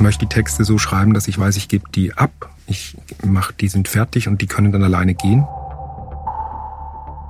[0.00, 3.52] Ich möchte die Texte so schreiben, dass ich weiß, ich gebe die ab, ich mache,
[3.52, 5.44] die sind fertig und die können dann alleine gehen.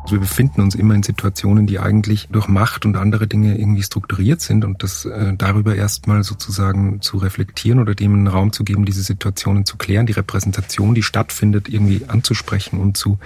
[0.02, 3.82] Also wir befinden uns immer in Situationen, die eigentlich durch Macht und andere Dinge irgendwie
[3.82, 8.62] strukturiert sind und das äh, darüber erstmal sozusagen zu reflektieren oder dem einen Raum zu
[8.62, 13.18] geben, diese Situationen zu klären, die Repräsentation, die stattfindet, irgendwie anzusprechen und zu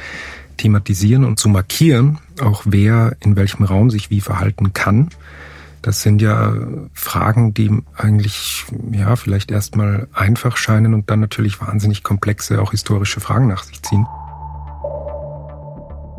[0.57, 5.11] thematisieren und zu markieren, auch wer in welchem Raum sich wie verhalten kann.
[5.85, 6.55] Das sind ja
[6.95, 13.21] Fragen, die eigentlich ja vielleicht erstmal einfach scheinen und dann natürlich wahnsinnig komplexe, auch historische
[13.21, 14.07] Fragen nach sich ziehen.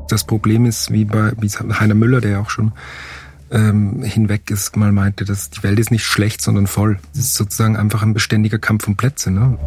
[0.08, 2.73] Das Problem ist, wie bei wie Heiner Müller, der ja auch schon
[3.49, 6.99] ähm, hinweg ist, mal meinte, dass die Welt ist nicht schlecht, sondern voll.
[7.13, 9.31] Es ist sozusagen einfach ein beständiger Kampf um Plätze.
[9.31, 9.58] Ne?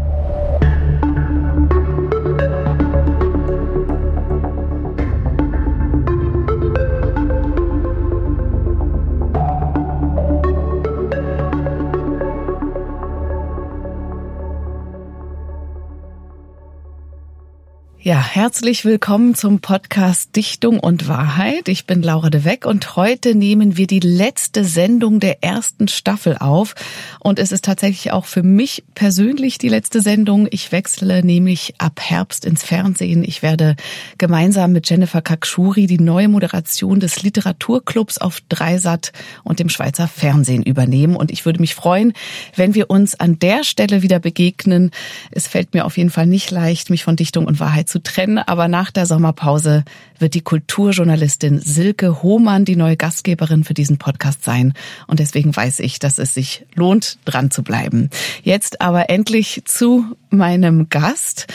[18.08, 21.68] Ja, herzlich willkommen zum Podcast Dichtung und Wahrheit.
[21.68, 26.38] Ich bin Laura de Weck und heute nehmen wir die letzte Sendung der ersten Staffel
[26.38, 26.74] auf.
[27.20, 30.48] Und es ist tatsächlich auch für mich persönlich die letzte Sendung.
[30.50, 33.24] Ich wechsle nämlich ab Herbst ins Fernsehen.
[33.24, 33.76] Ich werde
[34.16, 39.12] gemeinsam mit Jennifer Kakshuri die neue Moderation des Literaturclubs auf Dreisat
[39.44, 41.14] und dem Schweizer Fernsehen übernehmen.
[41.14, 42.14] Und ich würde mich freuen,
[42.56, 44.92] wenn wir uns an der Stelle wieder begegnen.
[45.30, 48.38] Es fällt mir auf jeden Fall nicht leicht, mich von Dichtung und Wahrheit zu trennen,
[48.38, 49.84] aber nach der Sommerpause
[50.18, 54.74] wird die Kulturjournalistin Silke Hohmann die neue Gastgeberin für diesen Podcast sein.
[55.06, 58.10] Und deswegen weiß ich, dass es sich lohnt, dran zu bleiben.
[58.42, 61.46] Jetzt aber endlich zu meinem Gast.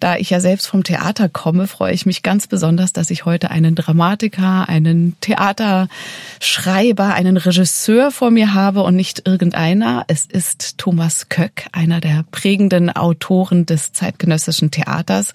[0.00, 3.50] Da ich ja selbst vom Theater komme, freue ich mich ganz besonders, dass ich heute
[3.50, 10.04] einen Dramatiker, einen Theaterschreiber, einen Regisseur vor mir habe und nicht irgendeiner.
[10.08, 15.32] Es ist Thomas Köck, einer der prägenden Autoren des zeitgenössischen Theaters.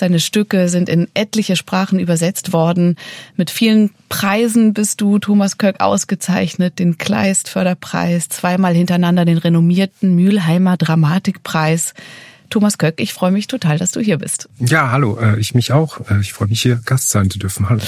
[0.00, 2.96] Seine Stücke sind in etliche Sprachen übersetzt worden.
[3.36, 6.78] Mit vielen Preisen bist du, Thomas Köck, ausgezeichnet.
[6.78, 11.92] Den Kleist Förderpreis, zweimal hintereinander den renommierten Mülheimer Dramatikpreis.
[12.48, 14.48] Thomas Köck, ich freue mich total, dass du hier bist.
[14.58, 16.00] Ja, hallo, äh, ich mich auch.
[16.10, 17.68] Äh, ich freue mich hier Gast sein zu dürfen.
[17.68, 17.82] Hallo.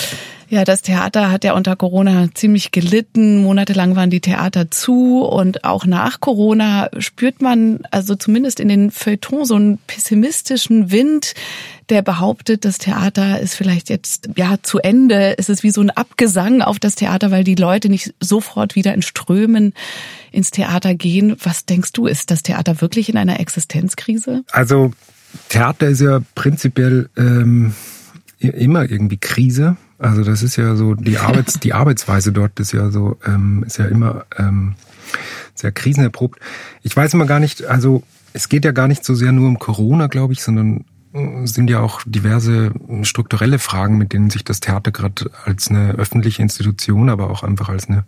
[0.53, 3.43] Ja, das Theater hat ja unter Corona ziemlich gelitten.
[3.43, 8.91] Monatelang waren die Theater zu und auch nach Corona spürt man also zumindest in den
[8.91, 11.33] Feuilletons so einen pessimistischen Wind,
[11.89, 15.39] der behauptet, das Theater ist vielleicht jetzt ja zu Ende.
[15.39, 18.93] Es ist wie so ein Abgesang auf das Theater, weil die Leute nicht sofort wieder
[18.93, 19.73] in Strömen
[20.33, 21.35] ins Theater gehen.
[21.43, 24.45] Was denkst du, ist das Theater wirklich in einer Existenzkrise?
[24.53, 24.93] Also
[25.49, 27.73] Theater ist ja prinzipiell ähm,
[28.39, 29.79] immer irgendwie Krise.
[30.03, 33.79] Also das ist ja so die Arbeits die Arbeitsweise dort ist ja so ähm, ist
[33.79, 34.75] ja immer ähm,
[35.55, 36.41] sehr krisenerprobt.
[36.83, 37.65] Ich weiß immer gar nicht.
[37.65, 40.85] Also es geht ja gar nicht so sehr nur um Corona, glaube ich, sondern
[41.45, 42.73] sind ja auch diverse
[43.03, 47.69] strukturelle Fragen, mit denen sich das Theater gerade als eine öffentliche Institution, aber auch einfach
[47.69, 48.05] als eine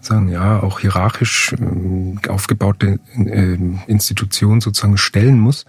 [0.00, 5.66] sagen ja auch hierarchisch äh, aufgebaute äh, Institution sozusagen stellen muss.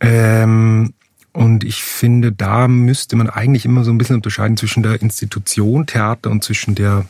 [0.00, 0.94] Ähm,
[1.36, 5.86] und ich finde, da müsste man eigentlich immer so ein bisschen unterscheiden zwischen der Institution
[5.86, 7.04] Theater und zwischen der,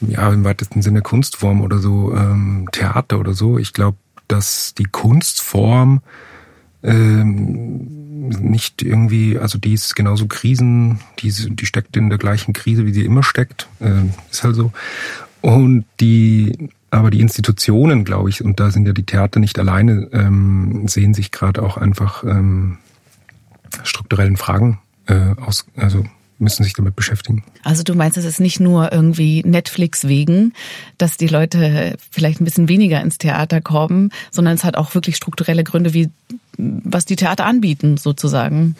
[0.00, 3.58] ja, im weitesten Sinne Kunstform oder so, ähm, Theater oder so.
[3.58, 3.96] Ich glaube,
[4.28, 6.00] dass die Kunstform
[6.84, 12.86] ähm, nicht irgendwie, also die ist genauso Krisen, die, die steckt in der gleichen Krise,
[12.86, 14.70] wie sie immer steckt, äh, ist halt so.
[15.40, 20.08] Und die, aber die Institutionen, glaube ich, und da sind ja die Theater nicht alleine,
[20.12, 22.78] ähm, sehen sich gerade auch einfach ähm,
[23.84, 26.04] strukturellen Fragen äh, aus, also
[26.38, 27.44] müssen sich damit beschäftigen.
[27.62, 30.52] Also du meinst, es ist nicht nur irgendwie Netflix wegen,
[30.98, 35.16] dass die Leute vielleicht ein bisschen weniger ins Theater kommen, sondern es hat auch wirklich
[35.16, 36.10] strukturelle Gründe, wie
[36.56, 38.76] was die Theater anbieten, sozusagen.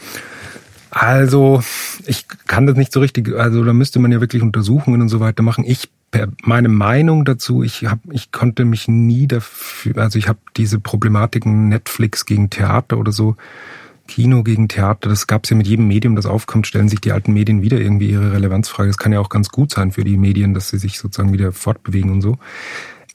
[0.90, 1.62] Also,
[2.06, 5.18] ich kann das nicht so richtig, also da müsste man ja wirklich Untersuchungen und so
[5.18, 5.64] weiter machen.
[5.66, 5.88] Ich
[6.44, 11.68] meine Meinung dazu, ich hab, ich konnte mich nie dafür, also ich habe diese Problematiken
[11.68, 13.34] Netflix gegen Theater oder so
[14.06, 17.12] Kino gegen Theater, das gab es ja mit jedem Medium, das aufkommt, stellen sich die
[17.12, 18.88] alten Medien wieder irgendwie ihre Relevanzfrage.
[18.88, 21.52] Das kann ja auch ganz gut sein für die Medien, dass sie sich sozusagen wieder
[21.52, 22.38] fortbewegen und so.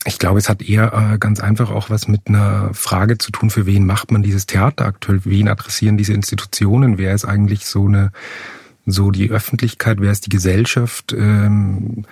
[0.05, 3.49] Ich glaube, es hat eher äh, ganz einfach auch was mit einer Frage zu tun,
[3.49, 7.85] für wen macht man dieses Theater aktuell, wen adressieren diese Institutionen, wer ist eigentlich so
[7.85, 8.11] eine,
[8.85, 12.05] so die Öffentlichkeit, wer ist die Gesellschaft, ähm,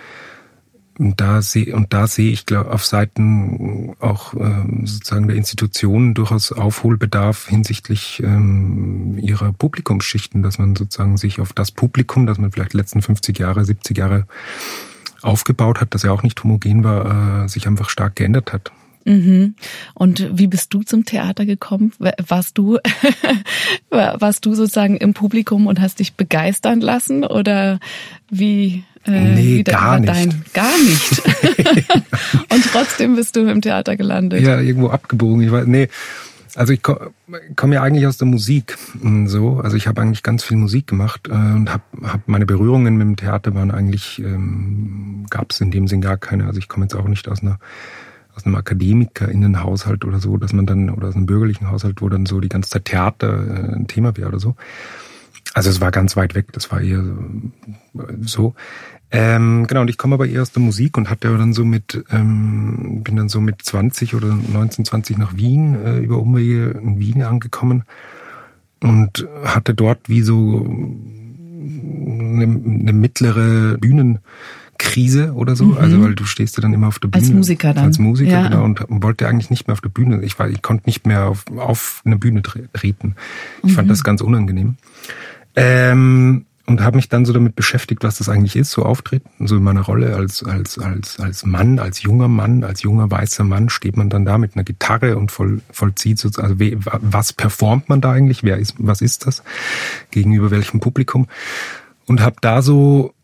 [0.98, 6.14] und da sehe und da sehe ich glaube auf Seiten auch ähm, sozusagen der Institutionen
[6.14, 12.50] durchaus Aufholbedarf hinsichtlich ähm, ihrer Publikumsschichten, dass man sozusagen sich auf das Publikum, das man
[12.50, 14.26] vielleicht letzten 50 Jahre, 70 Jahre
[15.22, 18.72] aufgebaut hat, das ja auch nicht homogen war, äh, sich einfach stark geändert hat.
[19.04, 19.54] Mhm.
[19.94, 21.92] Und wie bist du zum Theater gekommen?
[21.98, 22.78] Warst du,
[23.90, 27.80] warst du sozusagen im Publikum und hast dich begeistern lassen oder
[28.30, 28.84] wie?
[29.06, 30.12] Äh, nee, gar nicht.
[30.12, 31.22] Dein, gar nicht.
[32.52, 34.42] und trotzdem bist du im Theater gelandet.
[34.42, 35.42] Ja, irgendwo abgebogen.
[35.42, 35.88] Ich weiß, nee.
[36.54, 37.12] Also ich komme
[37.54, 39.60] komm ja eigentlich aus der Musik hm, so.
[39.60, 43.06] Also ich habe eigentlich ganz viel Musik gemacht äh, und habe hab meine Berührungen mit
[43.06, 46.46] dem Theater waren eigentlich ähm, gab es in dem Sinn gar keine.
[46.46, 47.58] Also ich komme jetzt auch nicht aus einer
[48.34, 52.24] aus einem Akademikerinnenhaushalt oder so, dass man dann oder aus einem bürgerlichen Haushalt, wo dann
[52.24, 54.54] so die ganze Zeit Theater äh, ein Thema wäre oder so.
[55.54, 56.52] Also es war ganz weit weg.
[56.52, 57.02] Das war eher
[58.20, 58.54] so.
[59.10, 62.04] Ähm, genau, und ich komme aber eher aus der Musik und hatte dann so mit,
[62.10, 67.00] ähm, bin dann so mit 20 oder 19, 20 nach Wien, äh, über Umwege in
[67.00, 67.84] Wien angekommen
[68.82, 75.64] und hatte dort wie so eine, eine mittlere Bühnenkrise oder so.
[75.64, 75.78] Mhm.
[75.78, 77.24] Also weil du stehst ja dann immer auf der Bühne.
[77.24, 77.86] Als Musiker dann.
[77.86, 78.48] Als Musiker, ja.
[78.48, 78.64] genau.
[78.64, 80.22] Und wollte eigentlich nicht mehr auf der Bühne.
[80.22, 83.14] Ich war, ich konnte nicht mehr auf, auf eine Bühne treten.
[83.62, 83.74] Ich mhm.
[83.74, 84.76] fand das ganz unangenehm.
[85.58, 89.56] Ähm, und habe mich dann so damit beschäftigt, was das eigentlich ist, so auftreten, so
[89.56, 93.70] in meiner Rolle als als als als Mann, als junger Mann, als junger weißer Mann
[93.70, 98.02] steht man dann da mit einer Gitarre und voll, vollzieht so, also was performt man
[98.02, 99.42] da eigentlich, wer ist, was ist das
[100.10, 101.26] gegenüber welchem Publikum
[102.06, 103.14] und habe da so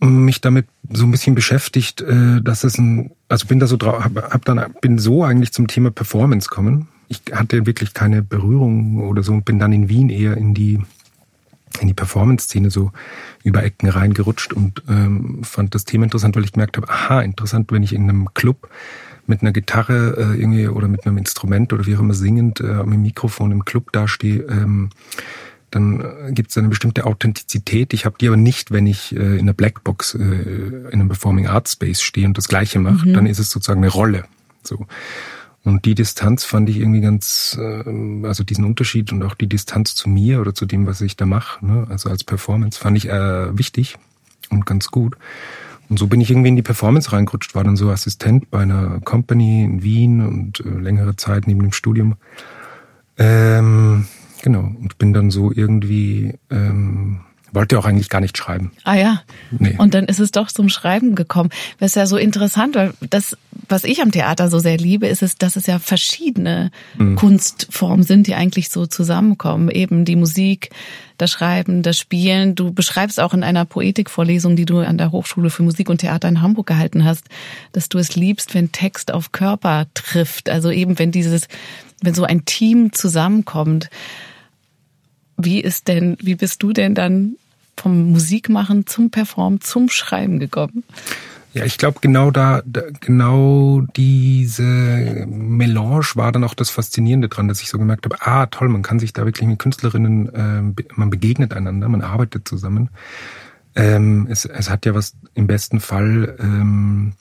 [0.00, 4.02] mich damit so ein bisschen beschäftigt, äh, dass es ein, also bin da so drauf,
[4.02, 6.88] hab dann bin so eigentlich zum Thema Performance kommen.
[7.08, 10.78] Ich hatte wirklich keine Berührung oder so und bin dann in Wien eher in die
[11.80, 12.92] in die Performance-Szene so
[13.44, 17.70] über Ecken reingerutscht und ähm, fand das Thema interessant, weil ich gemerkt habe, aha, interessant,
[17.72, 18.68] wenn ich in einem Club
[19.26, 22.72] mit einer Gitarre äh, irgendwie oder mit einem Instrument oder wie auch immer singend äh,
[22.72, 24.90] am Mikrofon im Club dastehe, ähm,
[25.70, 27.92] dann äh, gibt es eine bestimmte Authentizität.
[27.92, 31.46] Ich habe die aber nicht, wenn ich äh, in einer Blackbox äh, in einem Performing
[31.46, 33.06] Arts Space stehe und das Gleiche mache.
[33.06, 33.12] Mhm.
[33.12, 34.24] Dann ist es sozusagen eine Rolle.
[34.62, 34.86] So.
[35.68, 39.94] Und die Distanz fand ich irgendwie ganz, äh, also diesen Unterschied und auch die Distanz
[39.94, 41.86] zu mir oder zu dem, was ich da mache, ne?
[41.90, 43.98] also als Performance, fand ich äh, wichtig
[44.48, 45.18] und ganz gut.
[45.90, 49.00] Und so bin ich irgendwie in die Performance reingerutscht, war dann so Assistent bei einer
[49.00, 52.14] Company in Wien und äh, längere Zeit neben dem Studium.
[53.18, 54.06] Ähm,
[54.40, 57.20] genau, und bin dann so irgendwie ähm,
[57.52, 58.72] wollte auch eigentlich gar nicht schreiben.
[58.84, 59.22] Ah ja.
[59.50, 59.76] Nee.
[59.78, 61.50] Und dann ist es doch zum Schreiben gekommen.
[61.78, 63.36] Das ist ja so interessant, weil das,
[63.68, 67.16] was ich am Theater so sehr liebe, ist es, dass es ja verschiedene mhm.
[67.16, 69.70] Kunstformen sind, die eigentlich so zusammenkommen.
[69.70, 70.70] Eben die Musik,
[71.16, 72.54] das Schreiben, das Spielen.
[72.54, 76.28] Du beschreibst auch in einer Poetikvorlesung, die du an der Hochschule für Musik und Theater
[76.28, 77.26] in Hamburg gehalten hast,
[77.72, 80.48] dass du es liebst, wenn Text auf Körper trifft.
[80.48, 81.48] Also eben, wenn dieses,
[82.02, 83.90] wenn so ein Team zusammenkommt.
[85.38, 87.36] Wie ist denn, wie bist du denn dann
[87.76, 90.82] vom Musikmachen zum Performen, zum Schreiben gekommen?
[91.54, 94.62] Ja, ich glaube genau da, da, genau diese
[95.26, 98.82] Melange war dann auch das Faszinierende dran, dass ich so gemerkt habe, ah toll, man
[98.82, 102.90] kann sich da wirklich mit Künstlerinnen, äh, man begegnet einander, man arbeitet zusammen.
[103.74, 107.12] Ähm, es, es hat ja was im besten Fall ähm,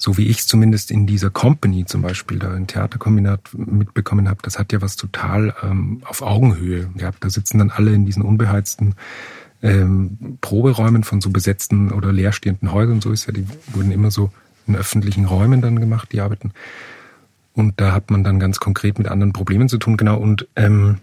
[0.00, 4.40] so wie ich es zumindest in dieser Company zum Beispiel, da im Theaterkombinat mitbekommen habe,
[4.42, 7.22] das hat ja was total ähm, auf Augenhöhe gehabt.
[7.22, 8.94] Da sitzen dann alle in diesen unbeheizten
[9.62, 14.32] ähm, Proberäumen von so besetzten oder leerstehenden Häusern, so ist ja, die wurden immer so
[14.66, 16.52] in öffentlichen Räumen dann gemacht, die Arbeiten.
[17.52, 20.16] Und da hat man dann ganz konkret mit anderen Problemen zu tun, genau.
[20.16, 20.96] Und ähm,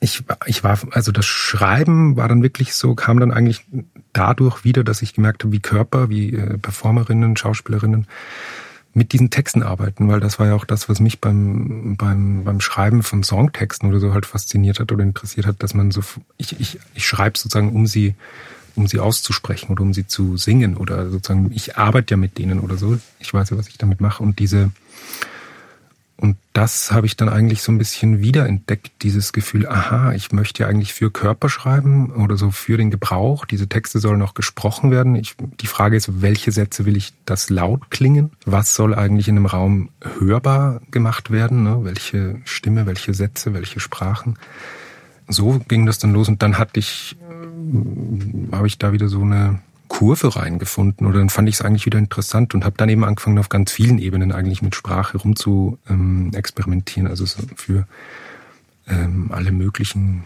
[0.00, 3.66] ich, ich war, also das Schreiben war dann wirklich so, kam dann eigentlich
[4.12, 8.06] dadurch wieder, dass ich gemerkt habe, wie Körper, wie äh, Performerinnen, Schauspielerinnen
[8.94, 12.60] mit diesen Texten arbeiten, weil das war ja auch das, was mich beim, beim, beim
[12.60, 16.02] Schreiben von Songtexten oder so halt fasziniert hat oder interessiert hat, dass man so,
[16.36, 18.14] ich, ich, ich schreibe sozusagen, um sie,
[18.74, 22.60] um sie auszusprechen oder um sie zu singen oder sozusagen, ich arbeite ja mit denen
[22.60, 22.98] oder so.
[23.18, 24.70] Ich weiß ja, was ich damit mache und diese,
[26.22, 30.62] und das habe ich dann eigentlich so ein bisschen wiederentdeckt, dieses Gefühl, aha, ich möchte
[30.62, 33.44] ja eigentlich für Körper schreiben oder so für den Gebrauch.
[33.44, 35.16] Diese Texte sollen auch gesprochen werden.
[35.16, 38.30] Ich, die Frage ist, welche Sätze will ich das laut klingen?
[38.44, 39.88] Was soll eigentlich in einem Raum
[40.20, 41.64] hörbar gemacht werden?
[41.64, 41.80] Ne?
[41.82, 44.38] Welche Stimme, welche Sätze, welche Sprachen?
[45.26, 49.22] So ging das dann los und dann hatte ich, äh, habe ich da wieder so
[49.22, 49.58] eine
[49.92, 53.38] Kurve reingefunden oder dann fand ich es eigentlich wieder interessant und habe dann eben angefangen
[53.38, 57.86] auf ganz vielen Ebenen eigentlich mit Sprache rum zu ähm, experimentieren, also so für
[58.88, 60.24] ähm, alle möglichen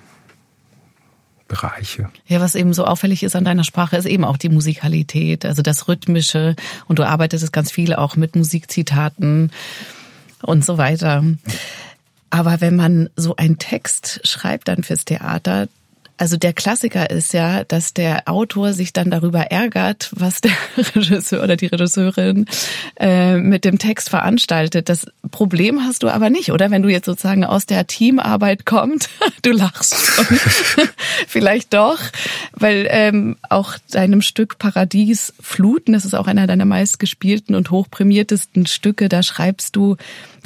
[1.49, 2.11] Bereiche.
[2.29, 5.63] Ja, was eben so auffällig ist an deiner Sprache, ist eben auch die Musikalität, also
[5.63, 6.55] das Rhythmische
[6.87, 9.51] und du arbeitest ganz viel auch mit Musikzitaten
[10.43, 11.25] und so weiter.
[12.31, 15.67] Aber wenn man so einen Text schreibt dann fürs Theater,
[16.19, 20.53] also der Klassiker ist ja, dass der Autor sich dann darüber ärgert, was der
[20.95, 22.47] Regisseur oder die Regisseurin
[22.99, 24.89] äh, mit dem Text veranstaltet.
[24.89, 26.71] Das Problem hast du aber nicht, oder?
[26.71, 29.11] Wenn du jetzt sozusagen aus der Teamarbeit kommt,
[29.43, 29.95] du lachst.
[31.29, 31.99] Vielleicht doch,
[32.53, 38.67] weil ähm, auch deinem Stück Paradies Fluten, das ist auch einer deiner meistgespielten und hochprämiertesten
[38.67, 39.97] Stücke, da schreibst du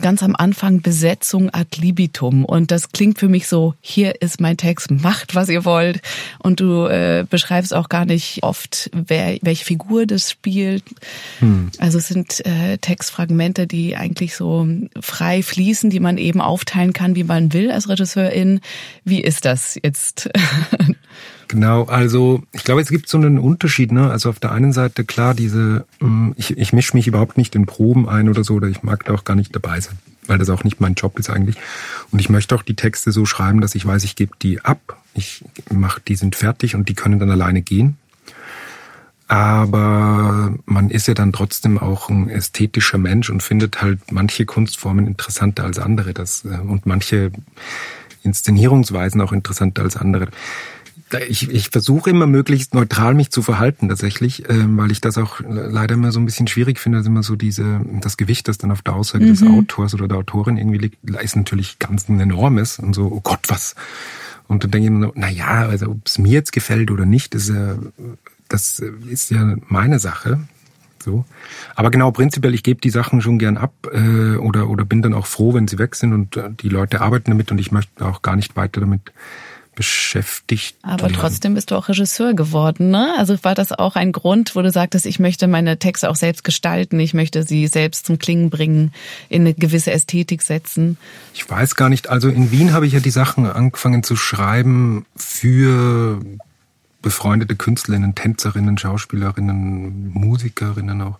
[0.00, 2.44] ganz am Anfang Besetzung ad libitum.
[2.44, 6.00] Und das klingt für mich so, hier ist mein Text, macht, was ihr wollt.
[6.38, 10.84] Und du äh, beschreibst auch gar nicht oft, wer, welche Figur das spielt.
[11.40, 11.70] Hm.
[11.78, 14.66] Also es sind äh, Textfragmente, die eigentlich so
[15.00, 18.60] frei fließen, die man eben aufteilen kann, wie man will als Regisseurin.
[19.04, 20.30] Wie ist das jetzt?
[21.50, 23.90] Genau, also ich glaube, es gibt so einen Unterschied.
[23.90, 24.08] Ne?
[24.08, 27.66] Also auf der einen Seite klar, diese, mm, ich, ich mische mich überhaupt nicht in
[27.66, 29.98] Proben ein oder so, oder ich mag da auch gar nicht dabei sein,
[30.30, 31.56] weil das auch nicht mein Job ist eigentlich.
[32.10, 35.02] Und ich möchte auch die Texte so schreiben, dass ich weiß, ich gebe die ab,
[35.12, 37.98] ich mache, die sind fertig und die können dann alleine gehen.
[39.26, 45.06] Aber man ist ja dann trotzdem auch ein ästhetischer Mensch und findet halt manche Kunstformen
[45.06, 46.14] interessanter als andere.
[46.14, 47.30] Das, äh, und manche
[48.22, 50.28] Inszenierungsweisen auch interessanter als andere
[51.28, 55.40] ich, ich versuche immer möglichst neutral mich zu verhalten tatsächlich, ähm, weil ich das auch
[55.46, 58.70] leider immer so ein bisschen schwierig finde, dass immer so diese das Gewicht, das dann
[58.70, 59.28] auf der Aussage mhm.
[59.28, 63.20] des Autors oder der Autorin irgendwie liegt, ist natürlich ganz ein enormes und so, oh
[63.20, 63.74] Gott, was?
[64.46, 67.34] Und dann denke ich immer, na ja, also ob es mir jetzt gefällt oder nicht,
[67.34, 67.76] ist ja,
[68.48, 70.40] das ist ja meine Sache.
[71.02, 71.24] So.
[71.76, 75.14] Aber genau, prinzipiell, ich gebe die Sachen schon gern ab äh, oder, oder bin dann
[75.14, 78.04] auch froh, wenn sie weg sind und äh, die Leute arbeiten damit und ich möchte
[78.04, 79.12] auch gar nicht weiter damit
[79.80, 80.76] beschäftigt.
[80.82, 83.14] Aber trotzdem bist du auch Regisseur geworden, ne?
[83.16, 86.44] Also war das auch ein Grund, wo du sagtest, ich möchte meine Texte auch selbst
[86.44, 88.92] gestalten, ich möchte sie selbst zum Klingen bringen,
[89.30, 90.98] in eine gewisse Ästhetik setzen?
[91.32, 92.10] Ich weiß gar nicht.
[92.10, 96.20] Also in Wien habe ich ja die Sachen angefangen zu schreiben für
[97.00, 101.18] befreundete Künstlerinnen, Tänzerinnen, Schauspielerinnen, Musikerinnen auch.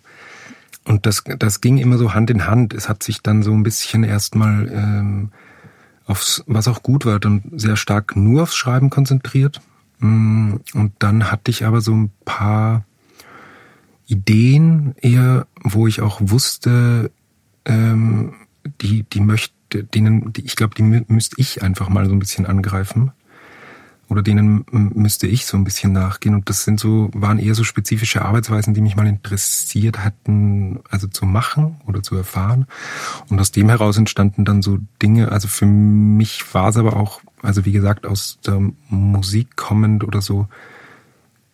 [0.85, 2.75] Und das, das ging immer so Hand in Hand.
[2.75, 5.31] Es hat sich dann so ein bisschen erstmal ähm,
[6.11, 9.61] aufs, was auch gut war, dann sehr stark nur aufs Schreiben konzentriert.
[9.99, 12.85] Mm, und dann hatte ich aber so ein paar
[14.05, 17.11] Ideen eher, wo ich auch wusste,
[17.65, 18.33] ähm,
[18.81, 22.45] die, die möchte, denen, die, ich glaube, die müsste ich einfach mal so ein bisschen
[22.45, 23.11] angreifen
[24.11, 26.35] oder denen müsste ich so ein bisschen nachgehen.
[26.35, 31.07] Und das sind so, waren eher so spezifische Arbeitsweisen, die mich mal interessiert hatten, also
[31.07, 32.67] zu machen oder zu erfahren.
[33.29, 37.21] Und aus dem heraus entstanden dann so Dinge, also für mich war es aber auch,
[37.41, 40.49] also wie gesagt, aus der Musik kommend oder so,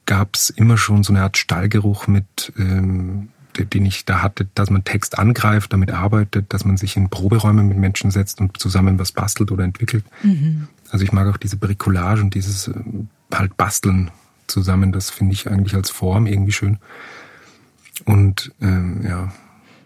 [0.08, 4.72] gab es immer schon so eine Art Stallgeruch mit, ähm, den ich da hatte, dass
[4.72, 8.98] man Text angreift, damit arbeitet, dass man sich in Proberäume mit Menschen setzt und zusammen
[8.98, 10.06] was bastelt oder entwickelt.
[10.24, 10.68] Mhm.
[10.89, 12.74] Also ich mag auch diese Bricolage und dieses äh,
[13.34, 14.12] halt Basteln
[14.48, 14.91] zusammen.
[14.91, 16.79] Das finde ich eigentlich als Form irgendwie schön.
[18.06, 19.32] Und ähm, ja.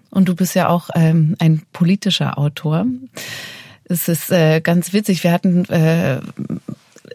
[0.09, 2.85] Und du bist ja auch ähm, ein politischer Autor.
[3.85, 5.23] Es ist äh, ganz witzig.
[5.23, 6.19] Wir hatten äh,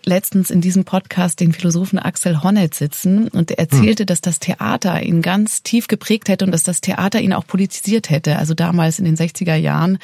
[0.05, 4.07] letztens in diesem Podcast den Philosophen Axel Honneth sitzen und er erzählte, hm.
[4.07, 8.11] dass das Theater ihn ganz tief geprägt hätte und dass das Theater ihn auch politisiert
[8.11, 8.39] hätte.
[8.39, 9.99] Also damals in den 60er Jahren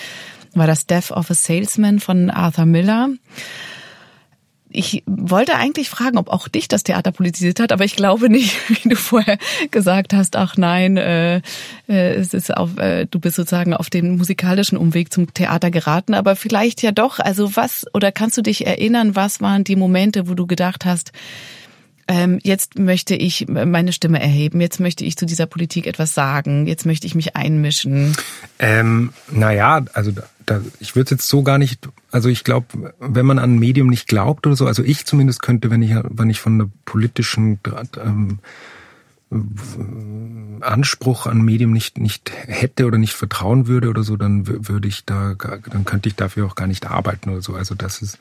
[0.55, 3.11] war das Death of a Salesman von Arthur Miller
[4.73, 8.57] ich wollte eigentlich fragen, ob auch dich das Theater politisiert hat, aber ich glaube nicht,
[8.69, 9.39] wie du vorher
[9.71, 11.37] gesagt hast, ach nein, äh,
[11.89, 16.15] äh, es ist auf, äh, du bist sozusagen auf den musikalischen Umweg zum Theater geraten,
[16.15, 17.19] aber vielleicht ja doch.
[17.19, 21.13] Also was, oder kannst du dich erinnern, was waren die Momente, wo du gedacht hast,
[22.09, 26.67] ähm, jetzt möchte ich meine Stimme erheben, jetzt möchte ich zu dieser Politik etwas sagen,
[26.67, 28.17] jetzt möchte ich mich einmischen?
[28.59, 30.13] Ähm, naja, also
[30.47, 34.09] da, ich würde jetzt so gar nicht, also ich glaube, wenn man an Medium nicht
[34.09, 37.61] glaubt oder so, also ich zumindest könnte, wenn ich, wenn ich von einer politischen
[38.05, 38.39] ähm,
[40.61, 45.05] Anspruch an Medium nicht nicht hätte oder nicht vertrauen würde oder so, dann würde ich
[45.07, 47.55] da, dann könnte ich dafür auch gar nicht arbeiten oder so.
[47.55, 48.19] Also das ist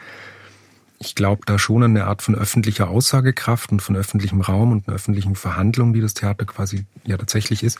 [1.01, 4.87] ich glaube da schon an eine Art von öffentlicher Aussagekraft und von öffentlichem Raum und
[4.87, 7.79] einer öffentlichen Verhandlung, die das Theater quasi ja tatsächlich ist.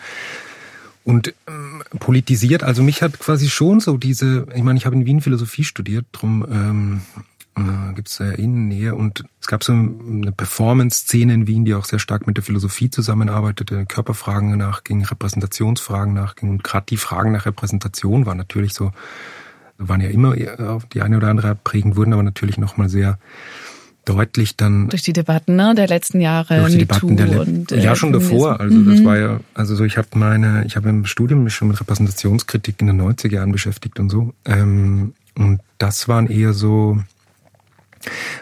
[1.03, 5.05] Und ähm, politisiert, also mich hat quasi schon so diese, ich meine, ich habe in
[5.05, 7.01] Wien Philosophie studiert, drum ähm,
[7.55, 11.85] äh, gibt es ja Innennähe und es gab so eine Performance-Szene in Wien, die auch
[11.85, 17.45] sehr stark mit der Philosophie zusammenarbeitete, Körperfragen nachging, Repräsentationsfragen nachging und gerade die Fragen nach
[17.45, 18.91] Repräsentation waren natürlich so
[19.87, 23.17] waren ja immer auf die eine oder andere prägend, wurden aber natürlich nochmal sehr
[24.05, 27.71] deutlich dann durch die Debatten ne, der letzten Jahre durch die Debatten der Le und,
[27.71, 28.59] äh, ja schon davor.
[28.59, 28.89] Also mhm.
[28.89, 31.79] das war ja also so ich habe meine ich habe im Studium mich schon mit
[31.79, 34.33] Repräsentationskritik in den 90er Jahren beschäftigt und so.
[34.45, 36.99] Ähm, und das waren eher so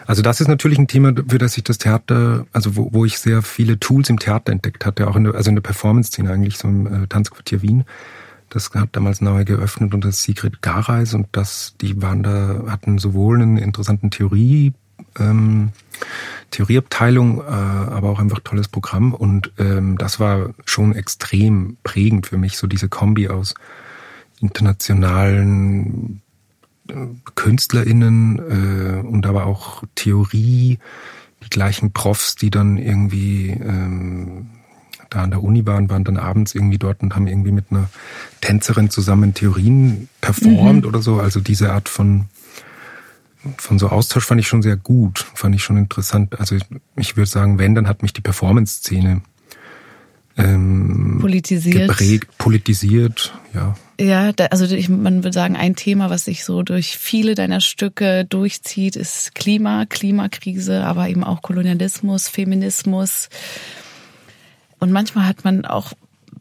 [0.06, 3.18] also das ist natürlich ein Thema, für das ich das Theater, also wo, wo ich
[3.18, 6.56] sehr viele Tools im Theater entdeckt hatte, auch in der, also in der Performance-Szene eigentlich,
[6.56, 7.84] so im äh, Tanzquartier Wien,
[8.50, 13.40] das hat damals neu geöffnet unter Sigrid Gareis und das, die waren da, hatten sowohl
[13.40, 14.74] einen interessanten Theorie,
[15.18, 15.70] ähm,
[16.50, 22.38] Theorieabteilung, äh, aber auch einfach tolles Programm und ähm, das war schon extrem prägend für
[22.38, 23.54] mich, so diese Kombi aus
[24.40, 26.22] internationalen
[26.88, 26.94] äh,
[27.36, 30.78] KünstlerInnen äh, und aber auch Theorie,
[31.44, 34.50] die gleichen Profs, die dann irgendwie ähm,
[35.10, 37.90] da an der Uni waren, waren dann abends irgendwie dort und haben irgendwie mit einer
[38.40, 40.88] Tänzerin zusammen Theorien performt mhm.
[40.88, 41.20] oder so.
[41.20, 42.26] Also diese Art von
[43.56, 46.38] von so Austausch fand ich schon sehr gut, fand ich schon interessant.
[46.38, 46.62] Also ich,
[46.96, 49.22] ich würde sagen, wenn, dann hat mich die Performance-Szene
[50.36, 51.88] ähm, politisiert.
[51.88, 53.74] geprägt, politisiert, ja.
[54.00, 57.60] Ja, da, also ich, man würde sagen, ein Thema, was sich so durch viele deiner
[57.60, 63.28] Stücke durchzieht, ist Klima, Klimakrise, aber eben auch Kolonialismus, Feminismus.
[64.80, 65.92] Und manchmal hat man auch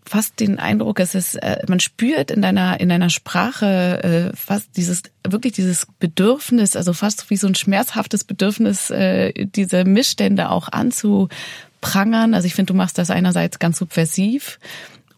[0.06, 4.76] fast den Eindruck, es ist, äh, man spürt in deiner in deiner Sprache äh, fast
[4.76, 10.70] dieses wirklich dieses Bedürfnis, also fast wie so ein schmerzhaftes Bedürfnis, äh, diese Missstände auch
[10.70, 12.34] anzuprangern.
[12.34, 14.60] Also ich finde, du machst das einerseits ganz subversiv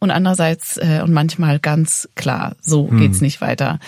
[0.02, 2.98] und andererseits äh, und manchmal ganz klar, so hm.
[2.98, 3.80] geht's nicht weiter.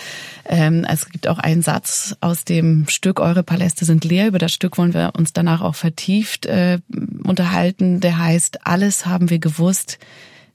[0.46, 4.28] Ähm, es gibt auch einen Satz aus dem Stück Eure Paläste sind leer.
[4.28, 6.78] Über das Stück wollen wir uns danach auch vertieft äh,
[7.24, 8.00] unterhalten.
[8.00, 9.98] Der heißt Alles haben wir gewusst,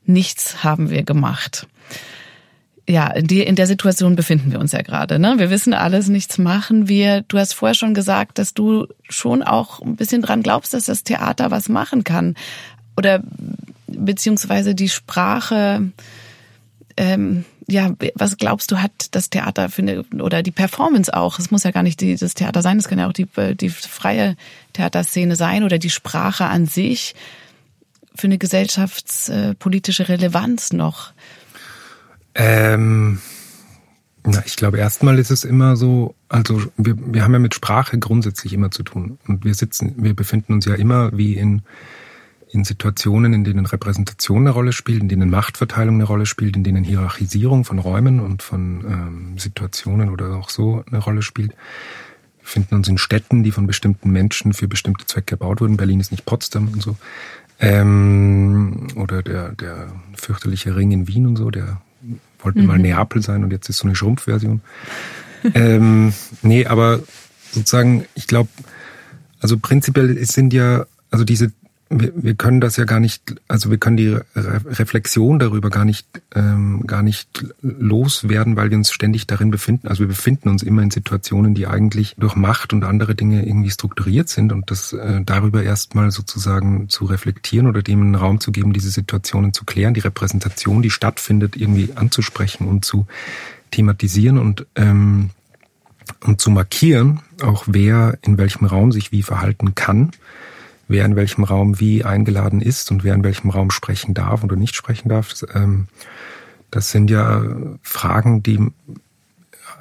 [0.05, 1.67] nichts haben wir gemacht.
[2.87, 5.19] Ja, in, die, in der Situation befinden wir uns ja gerade.
[5.19, 5.35] Ne?
[5.39, 7.21] Wir wissen alles, nichts machen wir.
[7.27, 11.03] Du hast vorher schon gesagt, dass du schon auch ein bisschen dran glaubst, dass das
[11.03, 12.35] Theater was machen kann.
[12.95, 13.21] Oder
[13.97, 15.91] beziehungsweise die Sprache,
[16.97, 21.51] ähm, ja, was glaubst du, hat das Theater für eine, oder die Performance auch, es
[21.51, 24.35] muss ja gar nicht das Theater sein, es kann ja auch die, die freie
[24.73, 27.15] Theaterszene sein oder die Sprache an sich
[28.15, 31.13] für eine gesellschaftspolitische Relevanz noch?
[32.35, 33.19] Ähm,
[34.25, 37.97] na, ich glaube, erstmal ist es immer so, also wir, wir haben ja mit Sprache
[37.97, 39.17] grundsätzlich immer zu tun.
[39.27, 41.61] Und wir sitzen, wir befinden uns ja immer wie in
[42.51, 46.63] in Situationen, in denen Repräsentation eine Rolle spielt, in denen Machtverteilung eine Rolle spielt, in
[46.63, 51.51] denen Hierarchisierung von Räumen und von ähm, Situationen oder auch so eine Rolle spielt.
[51.51, 55.77] Wir finden uns in Städten, die von bestimmten Menschen für bestimmte Zwecke gebaut wurden.
[55.77, 56.97] Berlin ist nicht Potsdam und so.
[57.59, 61.81] Ähm, oder der, der fürchterliche Ring in Wien und so, der
[62.39, 62.65] wollte mhm.
[62.65, 64.61] mal Neapel sein und jetzt ist so eine Schrumpfversion.
[65.53, 67.01] ähm, nee, aber
[67.51, 68.49] sozusagen, ich glaube,
[69.39, 71.51] also prinzipiell sind ja, also diese
[71.89, 75.85] wir, wir können das ja gar nicht, also wir können die Re Reflexion darüber gar
[75.85, 79.87] nicht, ähm, gar nicht loswerden, weil wir uns ständig darin befinden.
[79.87, 83.71] Also wir befinden uns immer in Situationen, die eigentlich durch Macht und andere Dinge irgendwie
[83.71, 88.51] strukturiert sind und das äh, darüber erstmal sozusagen zu reflektieren oder dem einen Raum zu
[88.51, 93.07] geben, diese Situationen zu klären, die Repräsentation, die stattfindet, irgendwie anzusprechen und zu
[93.71, 95.31] thematisieren und ähm,
[96.25, 100.11] und zu markieren, auch wer in welchem Raum sich wie verhalten kann
[100.89, 104.57] wer in welchem Raum wie eingeladen ist und wer in welchem Raum sprechen darf oder
[104.57, 105.29] nicht sprechen darf.
[105.29, 105.87] Das, ähm,
[106.71, 107.41] das sind ja
[107.81, 108.59] Fragen, die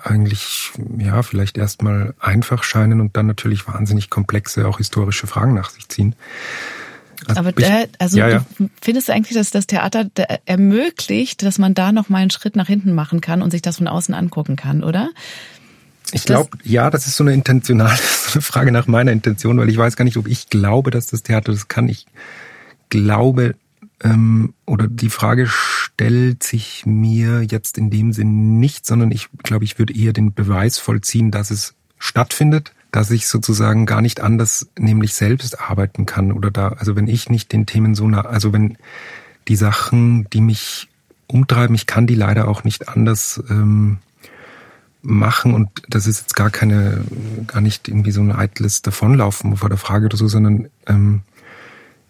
[0.04, 5.70] eigentlich, ja, vielleicht erstmal einfach scheinen und dann natürlich wahnsinnig komplexe, auch historische Fragen nach
[5.70, 6.14] sich ziehen.
[7.26, 8.44] Also Aber der, also ja, ja.
[8.80, 10.08] findest du eigentlich, dass das Theater
[10.46, 13.78] ermöglicht, dass man da noch mal einen Schritt nach hinten machen kann und sich das
[13.78, 15.10] von außen angucken kann, oder?
[16.12, 17.96] Ich glaube, ja, das ist so eine intentionale
[18.28, 21.08] so eine Frage nach meiner Intention, weil ich weiß gar nicht, ob ich glaube, dass
[21.08, 21.88] das Theater das kann.
[21.88, 22.06] Ich
[22.88, 23.54] glaube,
[24.02, 29.64] ähm, oder die Frage stellt sich mir jetzt in dem Sinn nicht, sondern ich glaube,
[29.64, 34.68] ich würde eher den Beweis vollziehen, dass es stattfindet, dass ich sozusagen gar nicht anders,
[34.78, 38.52] nämlich selbst arbeiten kann oder da, also wenn ich nicht den Themen so nah, also
[38.52, 38.78] wenn
[39.48, 40.88] die Sachen, die mich
[41.26, 43.98] umtreiben, ich kann die leider auch nicht anders ähm,
[45.02, 47.04] machen und das ist jetzt gar keine,
[47.46, 51.22] gar nicht irgendwie so ein eitles Davonlaufen vor der Frage oder so, sondern ähm,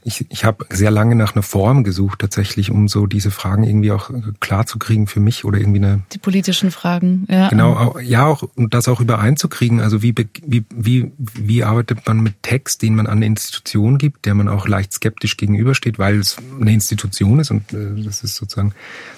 [0.05, 3.91] ich, ich habe sehr lange nach einer Form gesucht, tatsächlich, um so diese Fragen irgendwie
[3.91, 6.03] auch klar zu kriegen für mich oder irgendwie eine.
[6.13, 7.49] Die politischen Fragen, ja.
[7.49, 9.81] Genau, auch, ja, auch, und das auch übereinzukriegen.
[9.81, 10.15] Also wie,
[10.47, 14.49] wie, wie, wie arbeitet man mit Text, den man an eine Institution gibt, der man
[14.49, 18.73] auch leicht skeptisch gegenübersteht, weil es eine Institution ist und äh, das ist sozusagen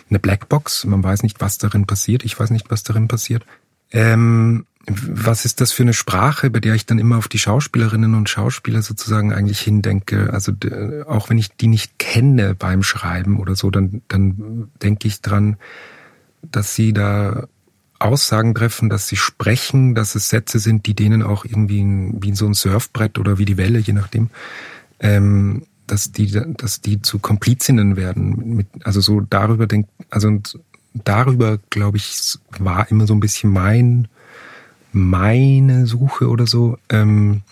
[0.08, 0.86] eine Blackbox.
[0.86, 2.24] Man weiß nicht, was darin passiert.
[2.24, 3.44] Ich weiß nicht, was darin passiert.
[3.92, 8.14] Ähm, was ist das für eine Sprache, bei der ich dann immer auf die Schauspielerinnen
[8.14, 10.33] und Schauspieler sozusagen eigentlich hindenke?
[10.33, 10.53] Also
[11.07, 15.57] auch wenn ich die nicht kenne beim Schreiben oder so, dann, dann denke ich dran,
[16.42, 17.46] dass sie da
[17.98, 21.85] Aussagen treffen, dass sie sprechen, dass es Sätze sind, die denen auch irgendwie
[22.18, 24.31] wie so ein Surfbrett oder wie die Welle, je nachdem,
[25.00, 28.57] ähm, dass die, dass die zu Komplizinnen werden.
[28.57, 30.40] Mit, also so darüber denkt, also
[30.94, 34.09] darüber glaube ich war immer so ein bisschen mein
[34.92, 36.79] meine Suche oder so.
[36.88, 37.42] Ähm,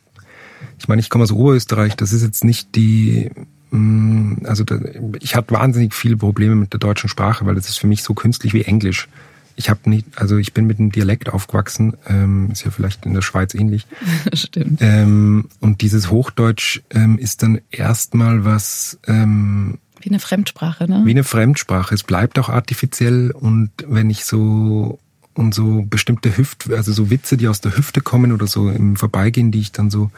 [0.78, 3.30] ich meine, ich komme aus Oberösterreich, das ist jetzt nicht die,
[3.70, 4.78] mm, also da,
[5.20, 8.14] ich hatte wahnsinnig viele Probleme mit der deutschen Sprache, weil das ist für mich so
[8.14, 9.08] künstlich wie Englisch.
[9.56, 13.14] Ich habe nicht, also ich bin mit einem Dialekt aufgewachsen, ähm, ist ja vielleicht in
[13.14, 13.86] der Schweiz ähnlich.
[14.32, 14.80] Stimmt.
[14.80, 21.02] Ähm, und dieses Hochdeutsch ähm, ist dann erstmal was ähm, wie eine Fremdsprache, ne?
[21.04, 21.94] Wie eine Fremdsprache.
[21.94, 24.98] Es bleibt auch artifiziell und wenn ich so
[25.34, 28.96] und so bestimmte Hüft, also so Witze, die aus der Hüfte kommen oder so im
[28.96, 30.10] Vorbeigehen, die ich dann so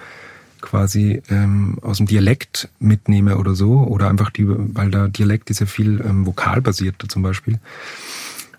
[0.60, 5.60] quasi ähm, aus dem Dialekt mitnehme oder so, oder einfach die, weil da Dialekt ist
[5.60, 7.58] ja viel ähm, vokalbasierter zum Beispiel.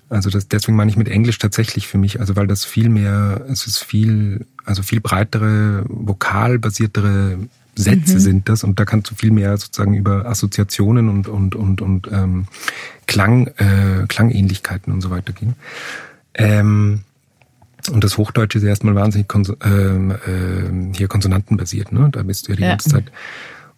[0.10, 3.46] Also das, deswegen meine ich mit Englisch tatsächlich für mich, also weil das viel mehr,
[3.50, 7.40] es ist viel, also viel breitere, vokalbasiertere
[7.76, 8.20] Sätze mhm.
[8.20, 12.10] sind das und da kannst du viel mehr sozusagen über Assoziationen und und und und
[12.12, 12.48] ähm,
[13.08, 15.56] Klang, äh, Klangähnlichkeiten und so weiter gehen.
[16.34, 17.02] Ähm,
[17.92, 22.10] und das Hochdeutsche ist erstmal wahnsinnig kons ähm, äh, hier konsonantenbasiert, ne?
[22.12, 22.70] Da bist du ja die ja.
[22.70, 23.12] ganze Zeit.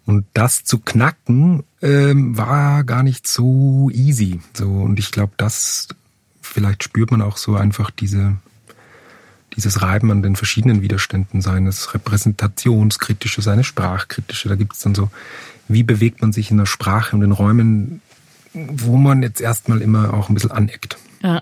[0.05, 4.41] Und das zu knacken ähm, war gar nicht so easy.
[4.53, 5.87] So und ich glaube, das
[6.41, 8.35] vielleicht spürt man auch so einfach diese
[9.55, 14.49] dieses Reiben an den verschiedenen Widerständen seines Repräsentationskritische, seines Sprachkritische.
[14.49, 15.09] Da gibt es dann so,
[15.67, 18.01] wie bewegt man sich in der Sprache und den Räumen,
[18.53, 20.97] wo man jetzt erstmal immer auch ein bisschen aneckt.
[21.21, 21.41] Ja,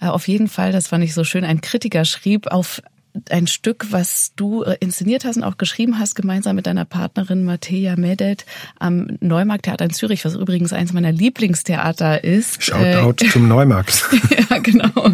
[0.00, 1.44] äh, auf jeden Fall, das fand ich so schön.
[1.44, 2.82] Ein Kritiker schrieb auf
[3.30, 7.44] ein Stück, was du äh, inszeniert hast und auch geschrieben hast, gemeinsam mit deiner Partnerin
[7.44, 8.44] Mattea Medet
[8.78, 12.62] am Neumarkttheater in Zürich, was übrigens eins meiner Lieblingstheater ist.
[12.62, 14.04] Shoutout äh, zum Neumarkt.
[14.50, 15.10] ja, genau.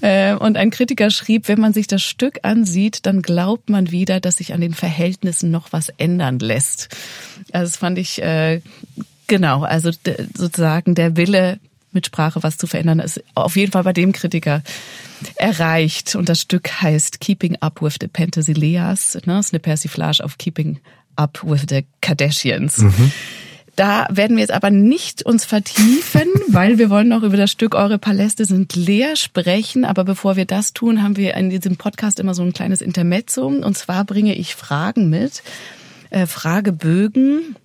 [0.00, 4.20] Äh, und ein Kritiker schrieb, wenn man sich das Stück ansieht, dann glaubt man wieder,
[4.20, 6.88] dass sich an den Verhältnissen noch was ändern lässt.
[7.52, 8.60] Also das fand ich äh,
[9.26, 9.90] genau, also
[10.34, 11.58] sozusagen der Wille
[11.94, 14.62] mit Sprache was zu verändern, ist auf jeden Fall bei dem Kritiker
[15.36, 16.14] erreicht.
[16.14, 19.14] Und das Stück heißt Keeping Up with the Pentasileas.
[19.14, 19.34] Ne?
[19.34, 20.80] Das ist eine Persiflage auf Keeping
[21.16, 22.78] Up with the Kardashians.
[22.78, 23.12] Mhm.
[23.76, 27.74] Da werden wir jetzt aber nicht uns vertiefen, weil wir wollen noch über das Stück
[27.74, 29.84] Eure Paläste sind leer sprechen.
[29.84, 33.46] Aber bevor wir das tun, haben wir in diesem Podcast immer so ein kleines Intermezzo.
[33.46, 35.42] Und zwar bringe ich Fragen mit,
[36.10, 37.56] äh, Fragebögen,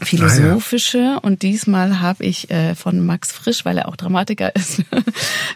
[0.00, 1.16] philosophische ah, ja.
[1.18, 4.82] und diesmal habe ich äh, von Max Frisch, weil er auch Dramatiker ist,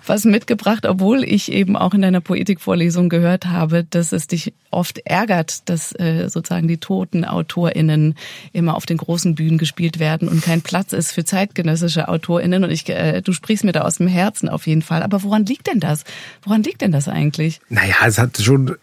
[0.06, 4.98] was mitgebracht, obwohl ich eben auch in deiner Poetikvorlesung gehört habe, dass es dich oft
[5.04, 8.14] ärgert, dass äh, sozusagen die toten AutorInnen
[8.52, 12.70] immer auf den großen Bühnen gespielt werden und kein Platz ist für zeitgenössische AutorInnen und
[12.70, 15.02] ich, äh, du sprichst mir da aus dem Herzen auf jeden Fall.
[15.02, 16.04] Aber woran liegt denn das?
[16.42, 17.60] Woran liegt denn das eigentlich?
[17.68, 18.76] Naja, es hat schon,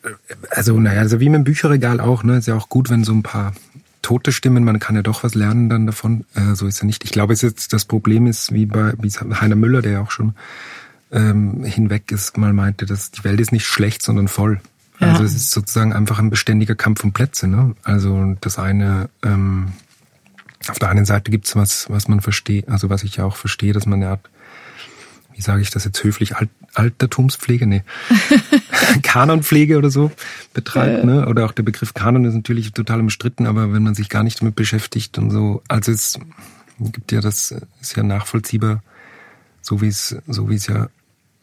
[0.49, 3.13] also naja, also wie mit dem Bücherregal auch, ne, ist ja auch gut, wenn so
[3.13, 3.53] ein paar
[4.05, 6.25] tote Stimmen, man kann ja doch was lernen dann davon.
[6.35, 7.03] Äh, so ist ja nicht.
[7.03, 10.11] Ich glaube, es jetzt das Problem ist, wie bei wie Heiner Müller, der ja auch
[10.11, 10.35] schon
[11.11, 14.61] ähm, hinweg ist, mal meinte, dass die Welt ist nicht schlecht, sondern voll.
[14.99, 15.07] Ja.
[15.07, 17.47] Also es ist sozusagen einfach ein beständiger Kampf um Plätze.
[17.47, 17.75] Ne?
[17.81, 19.69] Also das eine, ähm,
[20.67, 23.73] auf der einen Seite gibt's was, was man versteht, also was ich ja auch verstehe,
[23.73, 24.19] dass man ja
[25.35, 27.83] wie sage ich das jetzt höflich, Alt Altertumspflege, nee,
[29.01, 30.11] Kanonpflege oder so
[30.53, 31.05] betreibt, ja.
[31.05, 31.27] ne?
[31.27, 34.41] Oder auch der Begriff Kanon ist natürlich total umstritten, aber wenn man sich gar nicht
[34.41, 36.19] damit beschäftigt und so, also es
[36.79, 38.83] gibt ja das, ist ja nachvollziehbar,
[39.61, 40.89] so wie es, so wie es ja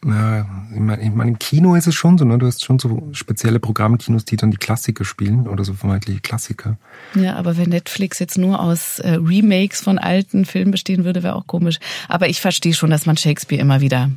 [0.05, 2.37] ja, ich meine, ich mein, im Kino ist es schon so, ne?
[2.37, 6.77] Du hast schon so spezielle Programmkinos, die dann die Klassiker spielen oder so vermeintliche Klassiker.
[7.15, 11.35] Ja, aber wenn Netflix jetzt nur aus äh, Remakes von alten Filmen bestehen würde, wäre
[11.35, 11.79] auch komisch.
[12.07, 14.09] Aber ich verstehe schon, dass man Shakespeare immer wieder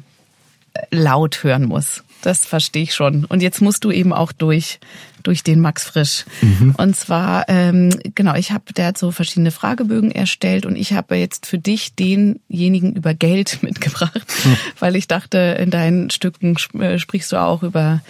[0.90, 2.02] laut hören muss.
[2.22, 3.24] Das verstehe ich schon.
[3.24, 4.80] Und jetzt musst du eben auch durch
[5.22, 6.24] durch den Max Frisch.
[6.40, 6.74] Mhm.
[6.76, 11.16] Und zwar ähm, genau, ich habe der hat so verschiedene Fragebögen erstellt und ich habe
[11.16, 14.56] jetzt für dich denjenigen über Geld mitgebracht, mhm.
[14.78, 18.02] weil ich dachte, in deinen Stücken äh, sprichst du auch über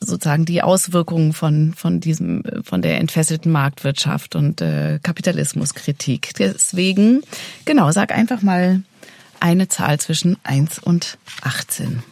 [0.00, 6.32] sozusagen die Auswirkungen von von diesem von der entfesselten Marktwirtschaft und äh, Kapitalismuskritik.
[6.38, 7.22] Deswegen
[7.64, 8.82] genau, sag einfach mal
[9.44, 12.02] eine Zahl zwischen 1 und 18.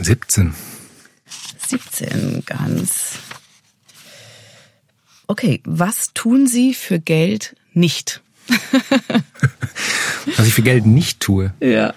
[0.00, 0.54] 17.
[1.68, 3.18] 17, ganz.
[5.26, 8.22] Okay, was tun Sie für Geld nicht?
[10.36, 11.52] was ich für Geld nicht tue?
[11.60, 11.92] Ja.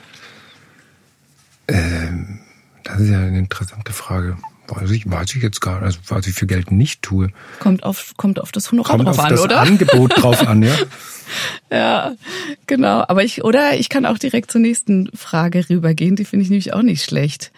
[1.69, 2.39] Ähm,
[2.83, 4.37] das ist ja eine interessante Frage.
[4.69, 7.31] Weiß ich, weiß ich jetzt gar nicht, also was ich für Geld nicht tue.
[7.59, 9.61] Kommt auf, kommt auf das Honorar kommt drauf auf an, das oder?
[9.61, 10.75] Angebot drauf an, ja.
[11.71, 12.15] ja,
[12.67, 13.03] genau.
[13.07, 16.73] Aber ich, oder ich kann auch direkt zur nächsten Frage rübergehen, die finde ich nämlich
[16.73, 17.51] auch nicht schlecht.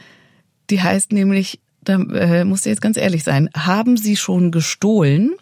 [0.69, 5.33] Die heißt nämlich, da äh, musst du jetzt ganz ehrlich sein, haben Sie schon gestohlen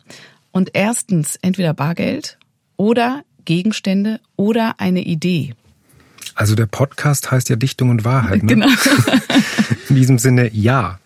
[0.51, 2.37] und erstens entweder Bargeld
[2.77, 5.53] oder Gegenstände oder eine Idee?
[6.35, 8.43] Also der Podcast heißt ja Dichtung und Wahrheit.
[8.43, 8.53] Ne?
[8.53, 8.67] Genau.
[9.89, 10.99] In diesem Sinne ja.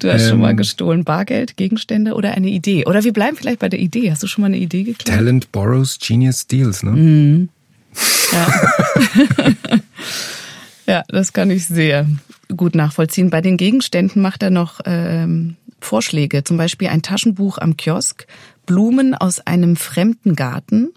[0.00, 2.86] Du hast ähm, schon mal ähm, gestohlen, Bargeld, Gegenstände oder eine Idee.
[2.86, 4.10] Oder wir bleiben vielleicht bei der Idee.
[4.10, 5.18] Hast du schon mal eine Idee geklärt?
[5.18, 6.90] Talent borrows, genius steals, ne?
[6.92, 7.48] Mhm.
[8.32, 8.46] Ja.
[10.86, 12.06] ja, das kann ich sehr
[12.56, 13.30] gut nachvollziehen.
[13.30, 18.26] Bei den Gegenständen macht er noch ähm, Vorschläge, zum Beispiel ein Taschenbuch am Kiosk,
[18.66, 20.90] Blumen aus einem fremden Garten,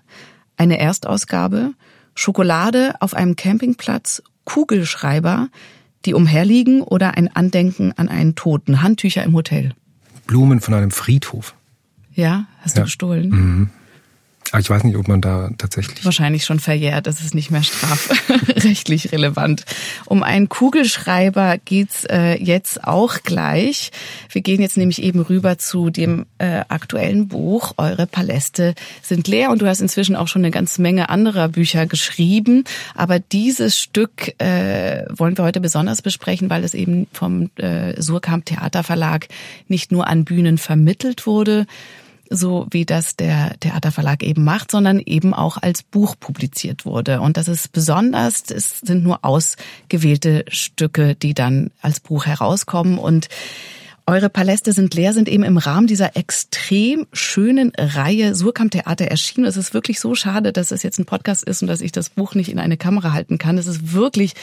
[0.57, 1.73] eine Erstausgabe,
[2.15, 5.49] Schokolade auf einem Campingplatz, Kugelschreiber,
[6.05, 9.73] die umherliegen oder ein Andenken an einen Toten, Handtücher im Hotel.
[10.27, 11.55] Blumen von einem Friedhof.
[12.13, 12.85] Ja, hast du ja.
[12.85, 13.29] gestohlen?
[13.29, 13.69] Mhm.
[14.53, 16.05] Aber ich weiß nicht, ob man da tatsächlich.
[16.05, 19.65] Wahrscheinlich schon verjährt, das ist nicht mehr strafrechtlich relevant.
[20.05, 23.91] Um einen Kugelschreiber geht's äh, jetzt auch gleich.
[24.29, 27.73] Wir gehen jetzt nämlich eben rüber zu dem äh, aktuellen Buch.
[27.77, 31.87] Eure Paläste sind leer und du hast inzwischen auch schon eine ganze Menge anderer Bücher
[31.87, 32.63] geschrieben.
[32.93, 38.45] Aber dieses Stück äh, wollen wir heute besonders besprechen, weil es eben vom äh, Surkamp
[38.45, 39.29] Theaterverlag
[39.67, 41.65] nicht nur an Bühnen vermittelt wurde,
[42.35, 47.21] so wie das der Theaterverlag eben macht, sondern eben auch als Buch publiziert wurde.
[47.21, 53.29] Und das ist besonders, es sind nur ausgewählte Stücke, die dann als Buch herauskommen und
[54.05, 59.45] eure Paläste sind leer sind eben im Rahmen dieser extrem schönen Reihe Surkamp Theater erschienen.
[59.45, 62.09] Es ist wirklich so schade, dass es jetzt ein Podcast ist und dass ich das
[62.09, 63.57] Buch nicht in eine Kamera halten kann.
[63.57, 64.33] Es ist wirklich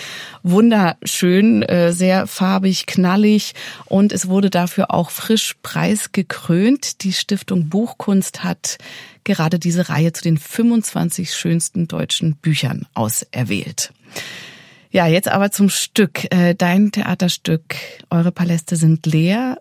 [0.42, 3.52] wunderschön, äh, sehr farbig, knallig
[3.84, 7.02] und es wurde dafür auch frisch preisgekrönt.
[7.04, 8.78] Die Stiftung Buchkunst hat
[9.24, 13.92] gerade diese Reihe zu den 25 schönsten deutschen Büchern auserwählt.
[14.90, 16.32] Ja, jetzt aber zum Stück.
[16.32, 17.76] Äh, dein Theaterstück,
[18.10, 19.58] Eure Paläste sind leer.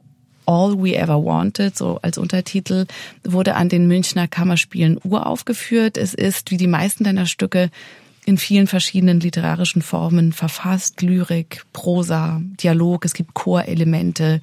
[0.47, 2.87] All We Ever Wanted, so als Untertitel,
[3.23, 5.95] wurde an den Münchner Kammerspielen uraufgeführt.
[5.95, 7.69] Es ist, wie die meisten deiner Stücke,
[8.25, 11.03] in vielen verschiedenen literarischen Formen verfasst.
[11.03, 14.41] Lyrik, Prosa, Dialog, es gibt Chorelemente.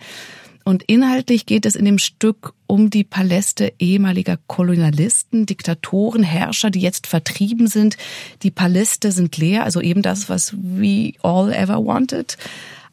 [0.66, 6.80] Und inhaltlich geht es in dem Stück um die Paläste ehemaliger Kolonialisten, Diktatoren, Herrscher, die
[6.80, 7.96] jetzt vertrieben sind.
[8.42, 12.36] Die Paläste sind leer, also eben das, was we all ever wanted.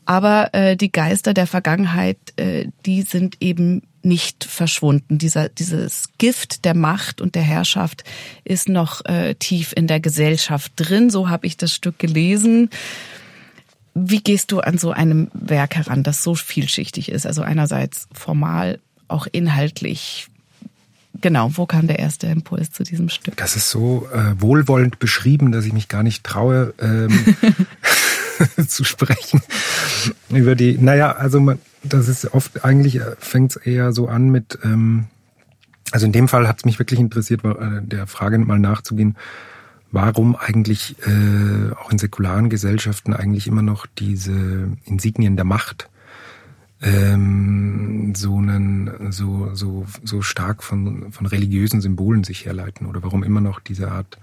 [0.06, 5.18] Aber äh, die Geister der Vergangenheit, äh, die sind eben nicht verschwunden.
[5.18, 8.04] Dieser, dieses Gift der Macht und der Herrschaft
[8.44, 11.10] ist noch äh, tief in der Gesellschaft drin.
[11.10, 12.70] So habe ich das Stück gelesen.
[13.96, 17.26] Wie gehst du an so einem Werk heran, das so vielschichtig ist?
[17.26, 20.28] Also einerseits formal, auch inhaltlich.
[21.22, 23.38] Genau, wo kam der erste Impuls zu diesem Stück?
[23.38, 27.12] Das ist so äh, wohlwollend beschrieben, dass ich mich gar nicht traue ähm,
[28.68, 29.42] zu sprechen
[30.30, 30.78] über die.
[30.78, 34.60] Naja, also man, das ist oft eigentlich fängt es eher so an mit.
[34.64, 35.06] Ähm,
[35.92, 39.16] also in dem Fall hat es mich wirklich interessiert, äh, der Frage mal nachzugehen
[39.94, 45.88] warum eigentlich äh, auch in säkularen Gesellschaften eigentlich immer noch diese Insignien der Macht
[46.82, 53.24] ähm, so einen, so, so, so stark von, von religiösen Symbolen sich herleiten oder warum
[53.24, 54.18] immer noch diese Art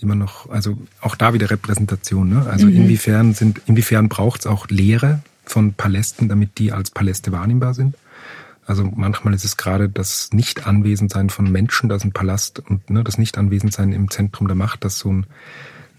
[0.00, 2.28] immer noch, also auch da wieder Repräsentation.
[2.28, 2.46] Ne?
[2.46, 2.76] Also Mhm.
[2.76, 7.94] inwiefern sind, inwiefern braucht es auch Lehre von Palästen, damit die als Paläste wahrnehmbar sind?
[8.66, 13.16] Also manchmal ist es gerade das Nicht-Anwesensein von Menschen, das ein Palast und ne, das
[13.16, 15.26] Nicht-Anwesensein im Zentrum der Macht, das so ein,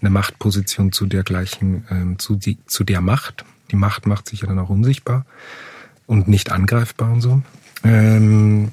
[0.00, 3.44] eine Machtposition zu der gleichen, ähm, zu, die, zu der Macht.
[3.70, 5.24] Die Macht macht sich ja dann auch unsichtbar
[6.06, 7.42] und nicht angreifbar und so.
[7.84, 8.68] Ähm,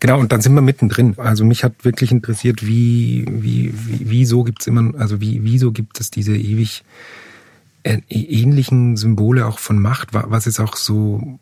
[0.00, 1.14] genau, und dann sind wir mittendrin.
[1.18, 5.98] Also mich hat wirklich interessiert, wie, wie, wie wieso gibt's immer, also wie, wieso gibt
[5.98, 6.84] es diese ewig
[7.84, 11.38] äh, ähnlichen Symbole auch von Macht, wa- was ist auch so,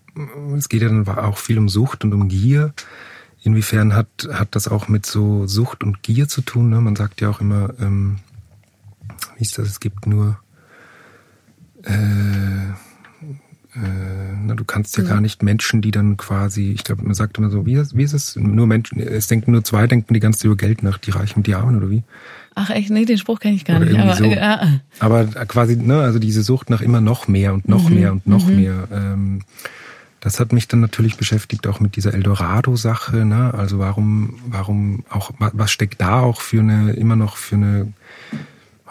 [0.57, 2.73] es geht ja dann auch viel um Sucht und um Gier.
[3.43, 6.71] Inwiefern hat, hat das auch mit so Sucht und Gier zu tun?
[6.71, 6.81] Ne?
[6.81, 8.19] Man sagt ja auch immer, ähm,
[9.37, 10.39] wie ist das, es gibt nur,
[11.85, 12.71] äh,
[13.75, 17.39] äh, na, du kannst ja gar nicht Menschen, die dann quasi, ich glaube, man sagt
[17.39, 18.37] immer so, wie ist, wie ist es?
[18.37, 21.39] Nur Menschen, es denken nur zwei, denken die ganze Zeit über Geld nach, die Reichen
[21.39, 22.03] und die Armen, oder wie?
[22.55, 23.99] Ach echt, nee, den Spruch kenne ich gar Oder nicht.
[23.99, 24.25] Aber, so.
[24.25, 28.13] äh, äh, Aber quasi, ne, also diese Sucht nach immer noch mehr und noch mehr
[28.13, 28.89] und noch mehr.
[28.93, 29.41] Ähm,
[30.23, 33.25] das hat mich dann natürlich beschäftigt, auch mit dieser Eldorado-Sache.
[33.25, 33.53] Ne?
[33.53, 37.93] Also warum, warum auch, wa- was steckt da auch für eine, immer noch für eine,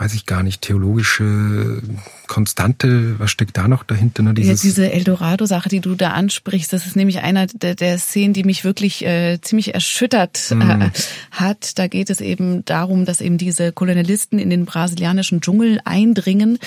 [0.01, 1.79] weiß ich gar nicht, theologische
[2.27, 4.23] Konstante, was steckt da noch dahinter?
[4.23, 4.29] Ne?
[4.29, 8.33] Ja, Dieses, diese Eldorado-Sache, die du da ansprichst, das ist nämlich einer der, der Szenen,
[8.33, 10.61] die mich wirklich äh, ziemlich erschüttert Mhm.
[10.61, 10.89] äh,
[11.29, 11.77] hat.
[11.77, 16.57] Da geht es eben darum, dass eben diese Kolonialisten in den brasilianischen Dschungel eindringen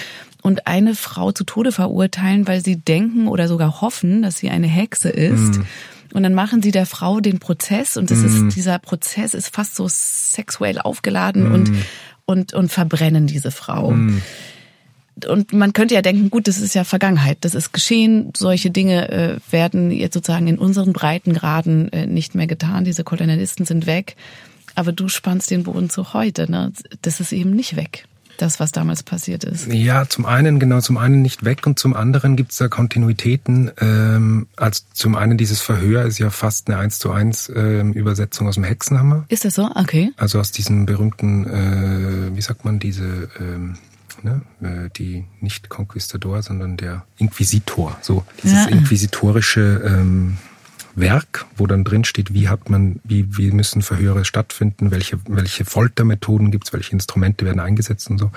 [0.42, 4.68] und eine Frau zu Tode verurteilen, weil sie denken oder sogar hoffen, dass sie eine
[4.68, 5.58] Hexe ist.
[5.58, 5.66] Mhm.
[6.12, 9.74] Und dann machen sie der Frau den Prozess und das ist, dieser Prozess ist fast
[9.74, 11.82] so sexuell aufgeladen und, Mhm.
[12.26, 13.88] Und, und verbrennen diese Frau.
[15.26, 19.10] Und man könnte ja denken, gut, das ist ja Vergangenheit, das ist geschehen, solche Dinge
[19.10, 24.16] äh, werden jetzt sozusagen in unseren Breitengraden äh, nicht mehr getan, diese Kolonialisten sind weg,
[24.74, 26.72] aber du spannst den Boden zu heute, ne?
[27.02, 28.06] Das ist eben nicht weg,
[28.38, 29.66] das, was damals passiert ist.
[29.72, 33.70] Ja, zum einen, genau, zum einen nicht weg und zum anderen gibt es da Kontinuitäten.
[33.80, 38.48] Ähm, als zum einen dieses Verhör ist ja fast eine 1 zu 1 ähm, Übersetzung
[38.48, 39.24] aus dem Hexenhammer.
[39.28, 39.70] Ist das so?
[39.74, 40.12] Okay.
[40.16, 43.76] Also aus diesem berühmten, äh, wie sagt man, diese, ähm,
[44.22, 47.96] ne, äh, die nicht Conquistador, sondern der Inquisitor.
[48.00, 48.70] So dieses Ja.
[48.70, 50.38] inquisitorische ähm,
[50.94, 55.64] Werk, wo dann drin steht, wie hat man, wie, wie müssen Verhöre stattfinden, welche, welche
[55.64, 58.30] Foltermethoden gibt's, welche Instrumente werden eingesetzt und so.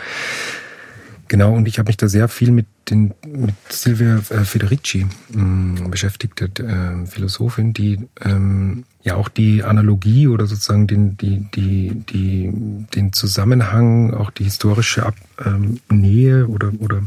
[1.30, 5.89] Genau, und ich habe mich da sehr viel mit, den, mit Silvia äh, Federici mh,
[5.89, 12.86] beschäftigt, äh, Philosophin, die ähm, ja auch die Analogie oder sozusagen den, die, die, die,
[12.96, 15.15] den Zusammenhang, auch die historische Ab,
[15.46, 17.04] ähm, Nähe oder, oder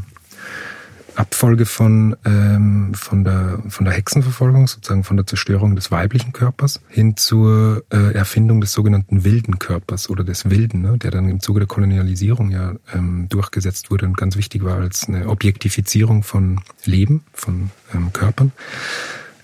[1.21, 6.81] Abfolge von, ähm, von, der, von der Hexenverfolgung, sozusagen von der Zerstörung des weiblichen Körpers,
[6.89, 11.39] hin zur äh, Erfindung des sogenannten wilden Körpers oder des Wilden, ne, der dann im
[11.39, 16.61] Zuge der Kolonialisierung ja ähm, durchgesetzt wurde und ganz wichtig war als eine Objektifizierung von
[16.85, 18.51] Leben, von ähm, Körpern,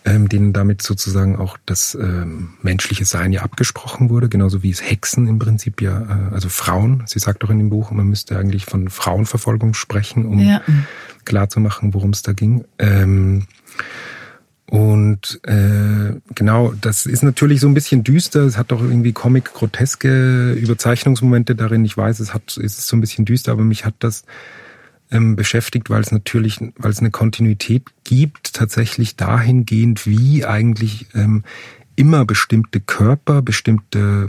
[0.04, 4.82] ähm, denen damit sozusagen auch das ähm, menschliche Sein ja abgesprochen wurde, genauso wie es
[4.82, 8.36] Hexen im Prinzip ja, äh, also Frauen, sie sagt auch in dem Buch, man müsste
[8.40, 10.62] eigentlich von Frauenverfolgung sprechen, um Ja.
[11.28, 12.66] Klar zu machen, worum es da ging.
[12.80, 13.46] Ähm,
[14.70, 18.42] und äh, genau, das ist natürlich so ein bisschen düster.
[18.42, 21.86] Es hat auch irgendwie comic-groteske Überzeichnungsmomente darin.
[21.86, 24.26] Ich weiß, es hat, es ist so ein bisschen düster, aber mich hat das
[25.10, 31.44] ähm, beschäftigt, weil es natürlich, weil es eine Kontinuität gibt, tatsächlich dahingehend, wie eigentlich ähm,
[31.96, 34.28] immer bestimmte Körper, bestimmte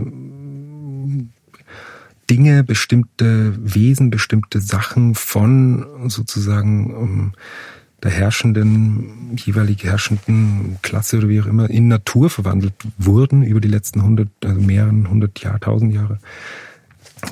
[2.30, 7.32] Dinge, bestimmte Wesen, bestimmte Sachen von sozusagen um,
[8.02, 13.68] der herrschenden, jeweilig herrschenden Klasse oder wie auch immer in Natur verwandelt wurden über die
[13.68, 16.18] letzten hundert, also mehreren hundert Jahre, tausend Jahre.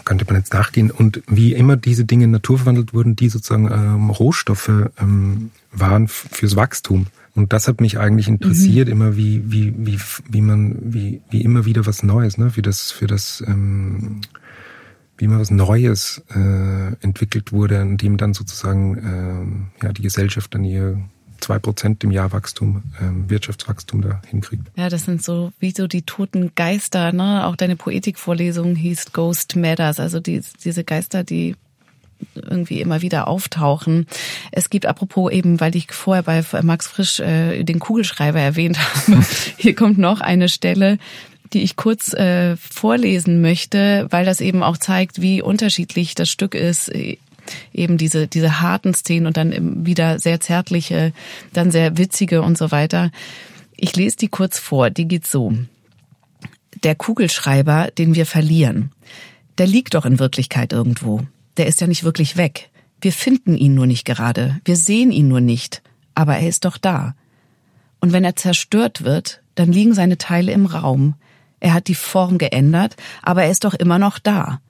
[0.04, 0.90] Könnte man jetzt nachgehen.
[0.90, 6.08] Und wie immer diese Dinge in Natur verwandelt wurden, die sozusagen ähm, Rohstoffe ähm, waren
[6.08, 7.06] fürs Wachstum.
[7.36, 11.66] Und das hat mich eigentlich interessiert, immer wie, wie, wie, wie man, wie, wie immer
[11.66, 14.22] wieder was Neues, ne, für das, für das, ähm,
[15.18, 20.54] wie immer was Neues äh, entwickelt wurde, in dem dann sozusagen ähm, ja, die Gesellschaft
[20.54, 20.98] dann ihr
[21.40, 24.66] zwei Prozent im Jahr Wachstum, ähm, Wirtschaftswachstum da hinkriegt.
[24.76, 27.46] Ja, das sind so wie so die toten Geister, ne?
[27.46, 31.54] Auch deine Poetikvorlesung hieß Ghost Matters, also die, diese Geister, die
[32.34, 34.06] irgendwie immer wieder auftauchen.
[34.50, 39.24] Es gibt apropos eben, weil ich vorher bei Max Frisch äh, den Kugelschreiber erwähnt habe,
[39.56, 40.98] hier kommt noch eine Stelle,
[41.52, 46.54] die ich kurz äh, vorlesen möchte, weil das eben auch zeigt, wie unterschiedlich das Stück
[46.54, 46.88] ist.
[46.88, 47.18] Äh,
[47.72, 51.12] Eben diese, diese harten Szenen und dann wieder sehr zärtliche,
[51.52, 53.12] dann sehr witzige und so weiter.
[53.76, 54.90] Ich lese die kurz vor.
[54.90, 55.52] Die geht so.
[56.82, 58.90] Der Kugelschreiber, den wir verlieren.
[59.58, 61.24] der liegt doch in Wirklichkeit irgendwo.
[61.56, 62.68] Der ist ja nicht wirklich weg.
[63.00, 64.60] Wir finden ihn nur nicht gerade.
[64.64, 65.82] Wir sehen ihn nur nicht.
[66.14, 67.14] Aber er ist doch da.
[68.00, 71.14] Und wenn er zerstört wird, dann liegen seine Teile im Raum.
[71.60, 74.60] Er hat die Form geändert, aber er ist doch immer noch da.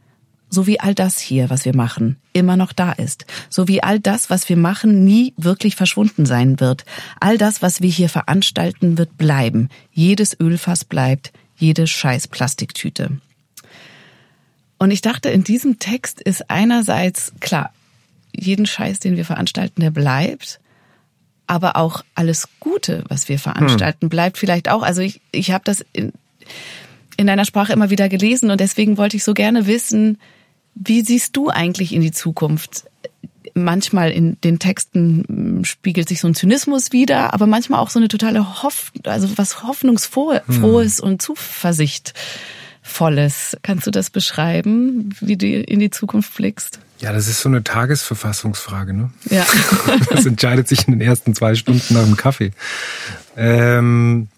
[0.49, 3.27] So wie all das hier, was wir machen, immer noch da ist.
[3.51, 6.85] So wie all das, was wir machen, nie wirklich verschwunden sein wird.
[7.21, 9.69] All das, was wir hier veranstalten, wird bleiben.
[9.91, 13.19] Jedes Ölfass bleibt, jede scheiß Plastiktüte.
[14.79, 17.73] Und ich dachte, in diesem Text ist einerseits, klar,
[18.33, 20.61] jeden Scheiß, den wir veranstalten, der bleibt,
[21.47, 24.09] aber auch alles Gute, was wir veranstalten, hm.
[24.09, 24.83] bleibt vielleicht auch.
[24.83, 26.13] Also ich, ich habe das in,
[27.17, 30.19] in deiner Sprache immer wieder gelesen und deswegen wollte ich so gerne wissen,
[30.75, 32.85] wie siehst du eigentlich in die Zukunft?
[33.55, 37.99] Manchmal in den Texten hm, spiegelt sich so ein Zynismus wieder, aber manchmal auch so
[37.99, 41.05] eine totale Hoffnung, also was Hoffnungsfrohes hm.
[41.05, 43.57] und Zuversichtvolles.
[43.63, 46.81] Kannst du das beschreiben, wie du in die Zukunft blickst?
[46.99, 49.11] Ja, das ist so eine Tagesverfassungsfrage, ne?
[49.31, 49.47] Ja.
[50.11, 52.53] das entscheidet sich in den ersten zwei Stunden nach dem Kaffee.
[53.37, 54.29] Ähm,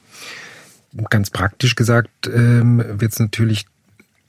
[1.10, 3.66] ganz praktisch gesagt ähm, wird es natürlich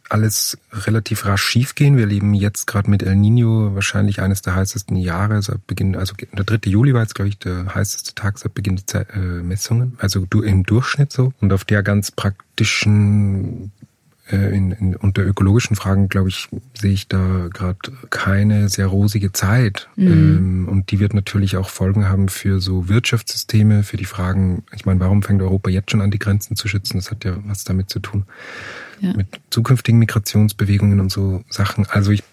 [0.10, 1.96] alles relativ rasch schiefgehen.
[1.96, 5.42] Wir leben jetzt gerade mit El Nino wahrscheinlich eines der heißesten Jahre.
[5.42, 6.70] Seit Beginn, also der 3.
[6.70, 9.98] Juli war jetzt, glaube ich, der heißeste Tag seit Beginn der äh, Messungen.
[10.00, 11.32] Also du im Durchschnitt so.
[11.40, 13.72] Und auf der ganz praktischen
[14.36, 19.90] in, in, unter ökologischen Fragen, glaube ich, sehe ich da gerade keine sehr rosige Zeit.
[19.96, 20.08] Mhm.
[20.08, 24.86] Ähm, und die wird natürlich auch Folgen haben für so Wirtschaftssysteme, für die Fragen, ich
[24.86, 26.98] meine, warum fängt Europa jetzt schon an, die Grenzen zu schützen?
[26.98, 28.26] Das hat ja was damit zu tun.
[29.00, 29.14] Ja.
[29.14, 31.88] Mit zukünftigen Migrationsbewegungen und so Sachen.
[31.88, 32.24] Also ich,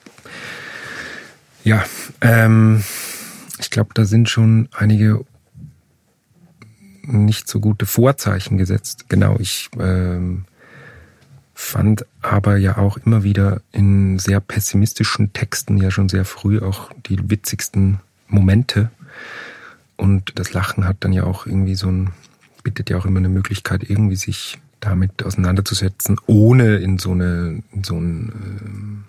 [1.64, 1.84] ja,
[2.20, 2.82] ähm,
[3.58, 5.24] ich glaube, da sind schon einige
[7.02, 9.08] nicht so gute Vorzeichen gesetzt.
[9.08, 10.44] Genau, ich ähm,
[11.58, 16.90] fand aber ja auch immer wieder in sehr pessimistischen Texten ja schon sehr früh auch
[17.06, 18.90] die witzigsten Momente.
[19.96, 22.10] Und das Lachen hat dann ja auch irgendwie so ein,
[22.62, 27.84] bietet ja auch immer eine Möglichkeit, irgendwie sich damit auseinanderzusetzen, ohne in so eine, in
[27.84, 28.32] so ein,
[28.62, 29.04] ähm,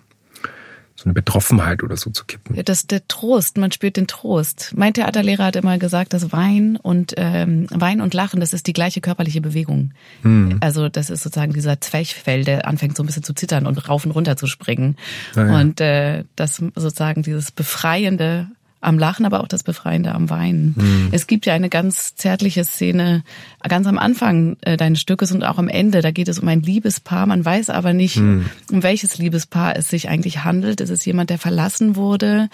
[0.98, 2.56] so eine Betroffenheit oder so zu kippen.
[2.56, 4.72] Ja, das der Trost, man spürt den Trost.
[4.74, 8.72] Mein Theaterlehrer hat immer gesagt, dass Wein und ähm, Wein und Lachen, das ist die
[8.72, 9.92] gleiche körperliche Bewegung.
[10.22, 10.58] Hm.
[10.60, 14.04] Also das ist sozusagen dieser Zwerchfell, der anfängt so ein bisschen zu zittern und rauf
[14.04, 14.96] und runter zu springen.
[15.36, 15.60] Ah, ja.
[15.60, 18.48] Und äh, das sozusagen dieses befreiende
[18.80, 20.74] am Lachen, aber auch das Befreiende am Weinen.
[20.76, 21.08] Mhm.
[21.10, 23.24] Es gibt ja eine ganz zärtliche Szene
[23.66, 26.00] ganz am Anfang äh, deines Stückes und auch am Ende.
[26.00, 27.26] Da geht es um ein Liebespaar.
[27.26, 28.46] Man weiß aber nicht, mhm.
[28.70, 30.80] um welches Liebespaar es sich eigentlich handelt.
[30.80, 32.48] Es ist jemand, der verlassen wurde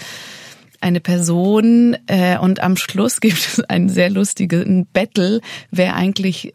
[0.85, 6.53] eine Person äh, und am Schluss gibt es einen sehr lustigen Battle, wer eigentlich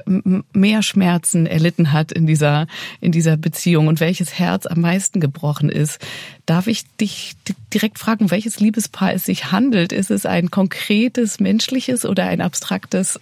[0.54, 2.68] mehr Schmerzen erlitten hat in dieser
[3.02, 6.00] in dieser Beziehung und welches Herz am meisten gebrochen ist.
[6.46, 7.34] Darf ich dich
[7.74, 9.92] direkt fragen, welches Liebespaar es sich handelt?
[9.92, 13.18] Ist es ein konkretes menschliches oder ein abstraktes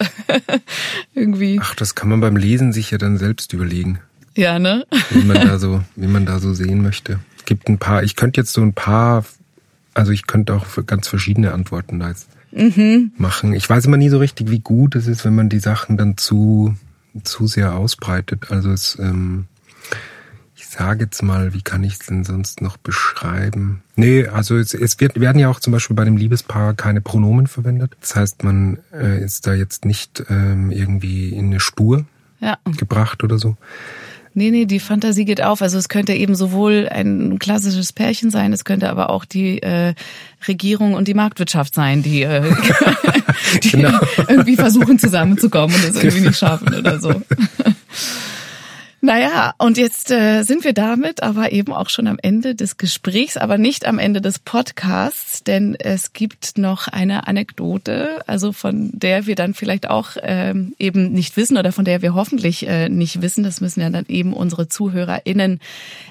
[1.14, 1.58] irgendwie?
[1.62, 4.00] Ach, das kann man beim Lesen sich ja dann selbst überlegen.
[4.36, 4.86] Ja, ne?
[5.10, 7.18] wie man da so, wie man da so sehen möchte.
[7.38, 9.24] Es gibt ein paar, ich könnte jetzt so ein paar
[9.98, 13.10] also ich könnte auch für ganz verschiedene Antworten da jetzt mhm.
[13.16, 13.52] machen.
[13.52, 16.16] Ich weiß immer nie so richtig, wie gut es ist, wenn man die Sachen dann
[16.16, 16.76] zu,
[17.24, 18.52] zu sehr ausbreitet.
[18.52, 19.46] Also es, ähm,
[20.54, 23.82] ich sage jetzt mal, wie kann ich es denn sonst noch beschreiben?
[23.96, 27.48] Nee, also es, es wird, werden ja auch zum Beispiel bei dem Liebespaar keine Pronomen
[27.48, 27.96] verwendet.
[28.00, 32.04] Das heißt, man äh, ist da jetzt nicht ähm, irgendwie in eine Spur
[32.38, 32.56] ja.
[32.76, 33.56] gebracht oder so.
[34.34, 35.62] Nee, nee, die Fantasie geht auf.
[35.62, 39.94] Also es könnte eben sowohl ein klassisches Pärchen sein, es könnte aber auch die äh,
[40.46, 42.42] Regierung und die Marktwirtschaft sein, die, äh,
[43.62, 43.98] die genau.
[44.28, 47.10] irgendwie versuchen zusammenzukommen und es irgendwie nicht schaffen oder so.
[49.00, 53.36] Naja, und jetzt äh, sind wir damit aber eben auch schon am Ende des Gesprächs,
[53.36, 59.26] aber nicht am Ende des Podcasts, denn es gibt noch eine Anekdote, also von der
[59.26, 63.22] wir dann vielleicht auch ähm, eben nicht wissen oder von der wir hoffentlich äh, nicht
[63.22, 63.44] wissen.
[63.44, 65.60] Das müssen ja dann eben unsere ZuhörerInnen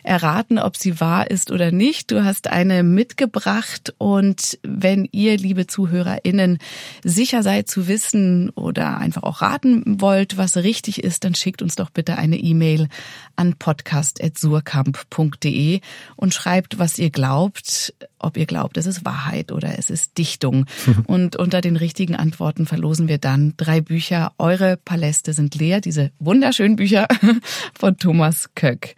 [0.03, 2.11] erraten, ob sie wahr ist oder nicht.
[2.11, 6.59] Du hast eine mitgebracht und wenn ihr, liebe ZuhörerInnen,
[7.03, 11.75] sicher seid zu wissen oder einfach auch raten wollt, was richtig ist, dann schickt uns
[11.75, 12.87] doch bitte eine E-Mail Mail
[13.35, 15.81] an podcast.surkamp.de
[16.15, 20.65] und schreibt, was ihr glaubt, ob ihr glaubt, es ist Wahrheit oder es ist Dichtung.
[21.05, 24.33] Und unter den richtigen Antworten verlosen wir dann drei Bücher.
[24.39, 27.07] Eure Paläste sind leer, diese wunderschönen Bücher
[27.77, 28.95] von Thomas Köck.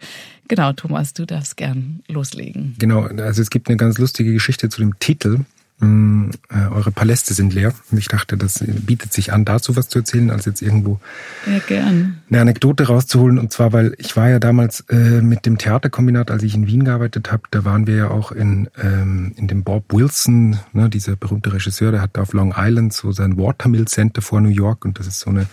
[0.48, 2.76] Genau, Thomas, du darfst gern loslegen.
[2.78, 5.40] Genau, also es gibt eine ganz lustige Geschichte zu dem Titel.
[5.80, 7.72] Mh, äh, eure Paläste sind leer.
[7.90, 11.00] Und ich dachte, das bietet sich an, dazu was zu erzählen, als jetzt irgendwo
[11.46, 12.18] ja, gern.
[12.28, 13.38] eine Anekdote rauszuholen.
[13.38, 16.84] Und zwar, weil ich war ja damals äh, mit dem Theaterkombinat, als ich in Wien
[16.84, 21.16] gearbeitet habe, da waren wir ja auch in, ähm, in dem Bob Wilson, ne, dieser
[21.16, 24.98] berühmte Regisseur, der hat auf Long Island so sein Watermill Center vor New York und
[24.98, 25.46] das ist so eine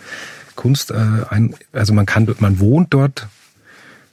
[0.54, 0.96] Kunst, äh,
[1.30, 3.28] ein, also man kann, man wohnt dort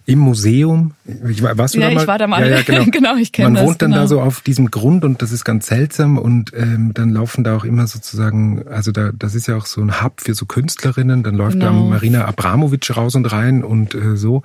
[0.06, 0.92] im Museum.
[1.28, 2.02] Ich, warst du ja, da mal?
[2.02, 2.42] ich war da mal.
[2.48, 2.86] Ja, ja, genau.
[2.92, 4.04] genau, ich kenne Man das, wohnt dann genau.
[4.04, 7.58] da so auf diesem Grund und das ist ganz seltsam und ähm, dann laufen da
[7.58, 11.24] auch immer sozusagen, also da das ist ja auch so ein Hub für so Künstlerinnen,
[11.24, 11.66] dann läuft genau.
[11.66, 14.44] da Marina Abramovic raus und rein und äh, so.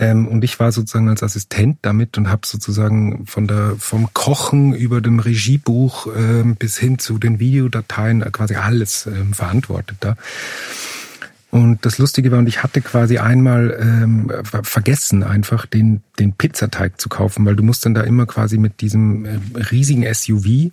[0.00, 4.72] Ähm, und ich war sozusagen als Assistent damit und habe sozusagen von der vom Kochen
[4.72, 10.16] über dem Regiebuch ähm, bis hin zu den Videodateien äh, quasi alles ähm, verantwortet da.
[11.50, 17.00] Und das Lustige war, und ich hatte quasi einmal ähm, vergessen, einfach den, den Pizzateig
[17.00, 19.38] zu kaufen, weil du musst dann da immer quasi mit diesem äh,
[19.70, 20.70] riesigen SUV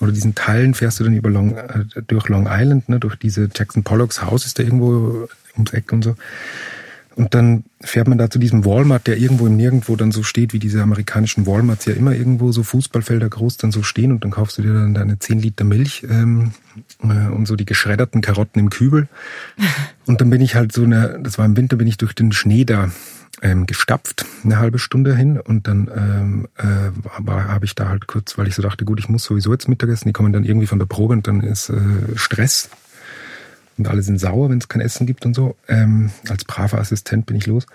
[0.00, 3.50] oder diesen Teilen fährst du dann über Long, äh, durch Long Island, ne, durch diese
[3.54, 6.16] Jackson Pollocks Haus ist da irgendwo ums Eck und so.
[7.16, 10.52] Und dann fährt man da zu diesem Walmart, der irgendwo im Nirgendwo dann so steht,
[10.52, 14.12] wie diese amerikanischen Walmarts ja immer irgendwo so Fußballfelder groß dann so stehen.
[14.12, 16.52] Und dann kaufst du dir dann deine 10 Liter Milch ähm,
[17.02, 19.08] äh, und so die geschredderten Karotten im Kübel.
[20.06, 22.30] Und dann bin ich halt so eine, das war im Winter, bin ich durch den
[22.30, 22.92] Schnee da
[23.42, 25.40] ähm, gestapft, eine halbe Stunde hin.
[25.40, 26.92] Und dann ähm, äh,
[27.26, 30.08] habe ich da halt kurz, weil ich so dachte, gut, ich muss sowieso jetzt Mittagessen,
[30.08, 31.80] die kommen dann irgendwie von der Probe und dann ist äh,
[32.14, 32.70] Stress
[33.78, 35.56] und alle sind sauer, wenn es kein Essen gibt und so.
[35.68, 37.66] Ähm, als braver Assistent bin ich los.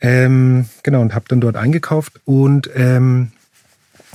[0.00, 3.32] Ähm, genau, und habe dann dort eingekauft und ähm,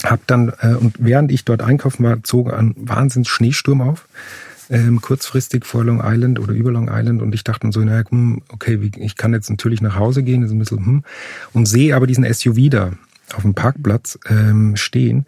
[0.03, 4.07] habe dann, äh, und während ich dort einkaufen war, zog ein Wahnsinns Schneesturm auf.
[4.67, 8.03] Ähm, kurzfristig vor Long Island oder über Long Island und ich dachte dann so, naja,
[8.49, 11.03] okay, ich kann jetzt natürlich nach Hause gehen, ist ein bisschen, hm,
[11.53, 12.93] und sehe aber diesen SUV da
[13.36, 15.28] auf dem Parkplatz ähm, stehen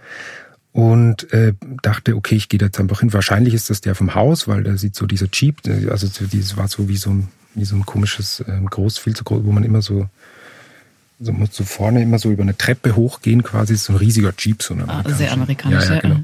[0.78, 3.12] und äh, dachte, okay, ich gehe jetzt einfach hin.
[3.12, 6.68] Wahrscheinlich ist das der vom Haus, weil da sieht so dieser Jeep, also dieses war
[6.68, 9.64] so wie so ein, wie so ein komisches äh, Groß, viel zu groß, wo man
[9.64, 10.08] immer so
[11.20, 14.62] so muss so vorne immer so über eine Treppe hochgehen, quasi so ein riesiger Jeep,
[14.62, 15.86] so eine ah, sehr amerikanisch.
[15.86, 16.20] Ja, ja, genau.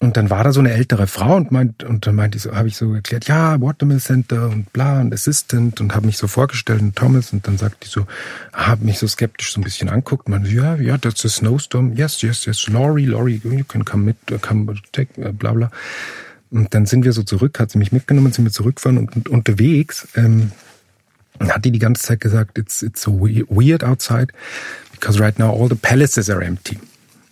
[0.00, 2.54] Und dann war da so eine ältere Frau und meint, und dann meinte ich so,
[2.54, 6.26] habe ich so erklärt, ja, Watermill Center und bla und Assistant und habe mich so
[6.26, 8.06] vorgestellt und Thomas und dann sagt die so,
[8.52, 12.20] habe mich so skeptisch so ein bisschen anguckt, man ja, ja, that's a snowstorm, yes,
[12.22, 15.70] yes, yes, Laurie, Laurie, you can come mit, come take, bla bla.
[16.50, 19.28] Und dann sind wir so zurück, hat sie mich mitgenommen, sind wir zurückfahren und, und
[19.28, 20.52] unterwegs ähm,
[21.40, 24.32] hat die die ganze Zeit gesagt, it's, it's so weird outside
[24.92, 26.78] because right now all the palaces are empty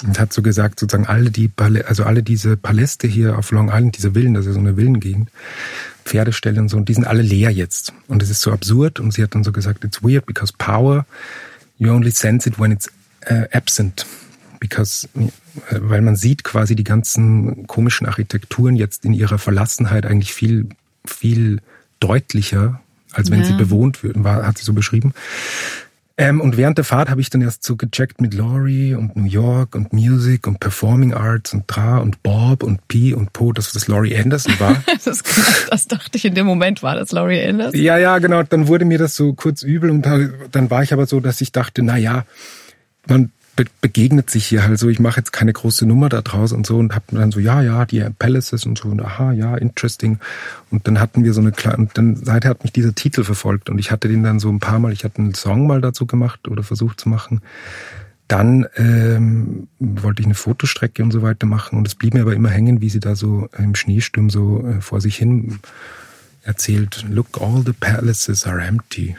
[0.04, 1.50] und hat so gesagt, sozusagen alle die,
[1.86, 5.30] also alle diese Paläste hier auf Long Island, diese Villen, das ist so eine Villengegend,
[6.04, 7.92] Pferdeställe und so, und die sind alle leer jetzt.
[8.08, 9.00] Und es ist so absurd.
[9.00, 11.06] Und sie hat dann so gesagt, it's weird because power,
[11.78, 12.90] you only sense it when it's
[13.30, 14.06] uh, absent.
[14.58, 15.28] Because, äh,
[15.80, 20.68] weil man sieht quasi die ganzen komischen Architekturen jetzt in ihrer Verlassenheit eigentlich viel,
[21.04, 21.60] viel
[22.00, 22.80] deutlicher,
[23.12, 23.46] als wenn ja.
[23.46, 25.14] sie bewohnt würden, war, hat sie so beschrieben.
[26.22, 29.24] Ähm, und während der Fahrt habe ich dann erst so gecheckt mit Laurie und New
[29.24, 33.72] York und Music und Performing Arts und Tra und Bob und P und Po, dass
[33.72, 34.84] das Laurie Anderson war.
[35.04, 35.24] das,
[35.68, 37.80] das, dachte ich in dem Moment, war das Laurie Anderson?
[37.80, 38.44] Ja, ja, genau.
[38.44, 41.50] Dann wurde mir das so kurz übel und dann war ich aber so, dass ich
[41.50, 42.24] dachte, na ja,
[43.08, 46.52] man be begegnet sich hier halt so, ich mache jetzt keine große Nummer da draus
[46.52, 49.56] und so und hab dann so, ja, ja, die Palaces und so und aha, ja,
[49.56, 50.18] interesting.
[50.70, 53.70] Und dann hatten wir so eine kleine, und dann seither hat mich dieser Titel verfolgt
[53.70, 56.06] und ich hatte den dann so ein paar Mal, ich hatte einen Song mal dazu
[56.06, 57.40] gemacht oder versucht zu machen.
[58.28, 62.34] Dann ähm, wollte ich eine Fotostrecke und so weiter machen und es blieb mir aber
[62.34, 65.58] immer hängen, wie sie da so im Schneesturm so äh, vor sich hin
[66.42, 69.16] erzählt, look, all the palaces are empty.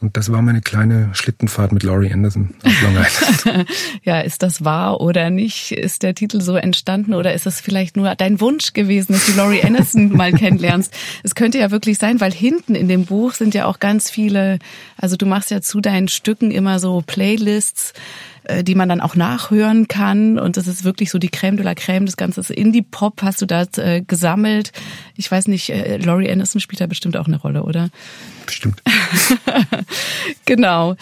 [0.00, 2.96] Und das war meine kleine Schlittenfahrt mit Laurie Anderson auf Long
[3.44, 3.68] Island.
[4.02, 5.72] ja, ist das wahr oder nicht?
[5.72, 9.32] Ist der Titel so entstanden oder ist es vielleicht nur dein Wunsch gewesen, dass du
[9.32, 10.94] Laurie Anderson mal kennenlernst?
[11.22, 14.58] Es könnte ja wirklich sein, weil hinten in dem Buch sind ja auch ganz viele,
[14.96, 17.92] also du machst ja zu deinen Stücken immer so Playlists
[18.62, 20.38] die man dann auch nachhören kann.
[20.38, 23.46] Und das ist wirklich so die Crème de la Crème des ganzen Indie-Pop hast du
[23.46, 24.72] da äh, gesammelt.
[25.16, 27.90] Ich weiß nicht, äh, Laurie Anderson spielt da bestimmt auch eine Rolle, oder?
[28.46, 28.82] Bestimmt.
[30.44, 30.96] genau.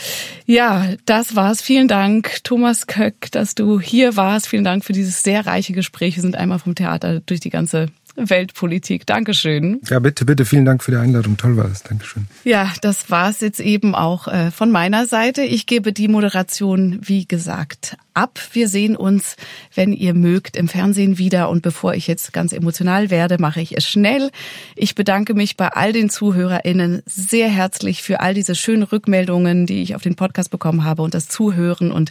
[0.46, 1.62] Ja, das war's.
[1.62, 4.48] Vielen Dank, Thomas Köck, dass du hier warst.
[4.48, 6.16] Vielen Dank für dieses sehr reiche Gespräch.
[6.16, 7.86] Wir sind einmal vom Theater durch die ganze
[8.18, 9.06] Weltpolitik.
[9.06, 9.80] Dankeschön.
[9.88, 11.36] Ja, bitte, bitte, vielen Dank für die Einladung.
[11.36, 11.82] Toll war es.
[11.82, 12.26] Dankeschön.
[12.44, 15.42] Ja, das war's jetzt eben auch äh, von meiner Seite.
[15.42, 18.40] Ich gebe die Moderation, wie gesagt, ab.
[18.52, 19.36] Wir sehen uns,
[19.74, 21.48] wenn ihr mögt, im Fernsehen wieder.
[21.48, 24.30] Und bevor ich jetzt ganz emotional werde, mache ich es schnell.
[24.74, 29.82] Ich bedanke mich bei all den ZuhörerInnen sehr herzlich für all diese schönen Rückmeldungen, die
[29.82, 32.10] ich auf den Podcast bekommen habe und das Zuhören und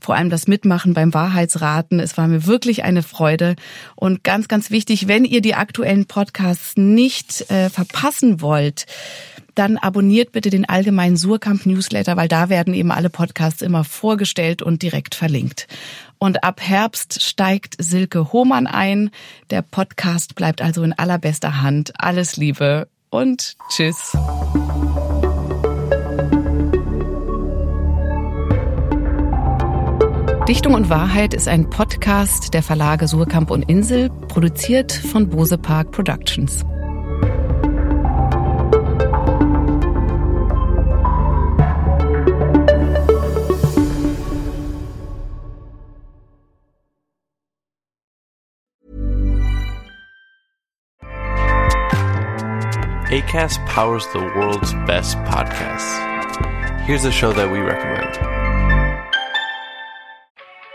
[0.00, 1.98] vor allem das Mitmachen beim Wahrheitsraten.
[1.98, 3.56] Es war mir wirklich eine Freude.
[3.96, 8.86] Und ganz, ganz wichtig, wenn ihr die aktuellen Podcasts nicht äh, verpassen wollt,
[9.54, 14.62] dann abonniert bitte den allgemeinen Surkamp Newsletter, weil da werden eben alle Podcasts immer vorgestellt
[14.62, 15.66] und direkt verlinkt.
[16.18, 19.10] Und ab Herbst steigt Silke Hohmann ein.
[19.50, 21.92] Der Podcast bleibt also in allerbester Hand.
[21.98, 24.16] Alles Liebe und tschüss.
[30.48, 35.92] Dichtung und Wahrheit ist ein Podcast der Verlage Surkamp und Insel, produziert von Bose Park
[35.92, 36.64] Productions.
[53.10, 55.98] ACAST powers the world's best podcasts.
[56.86, 58.37] Here's a show that we recommend.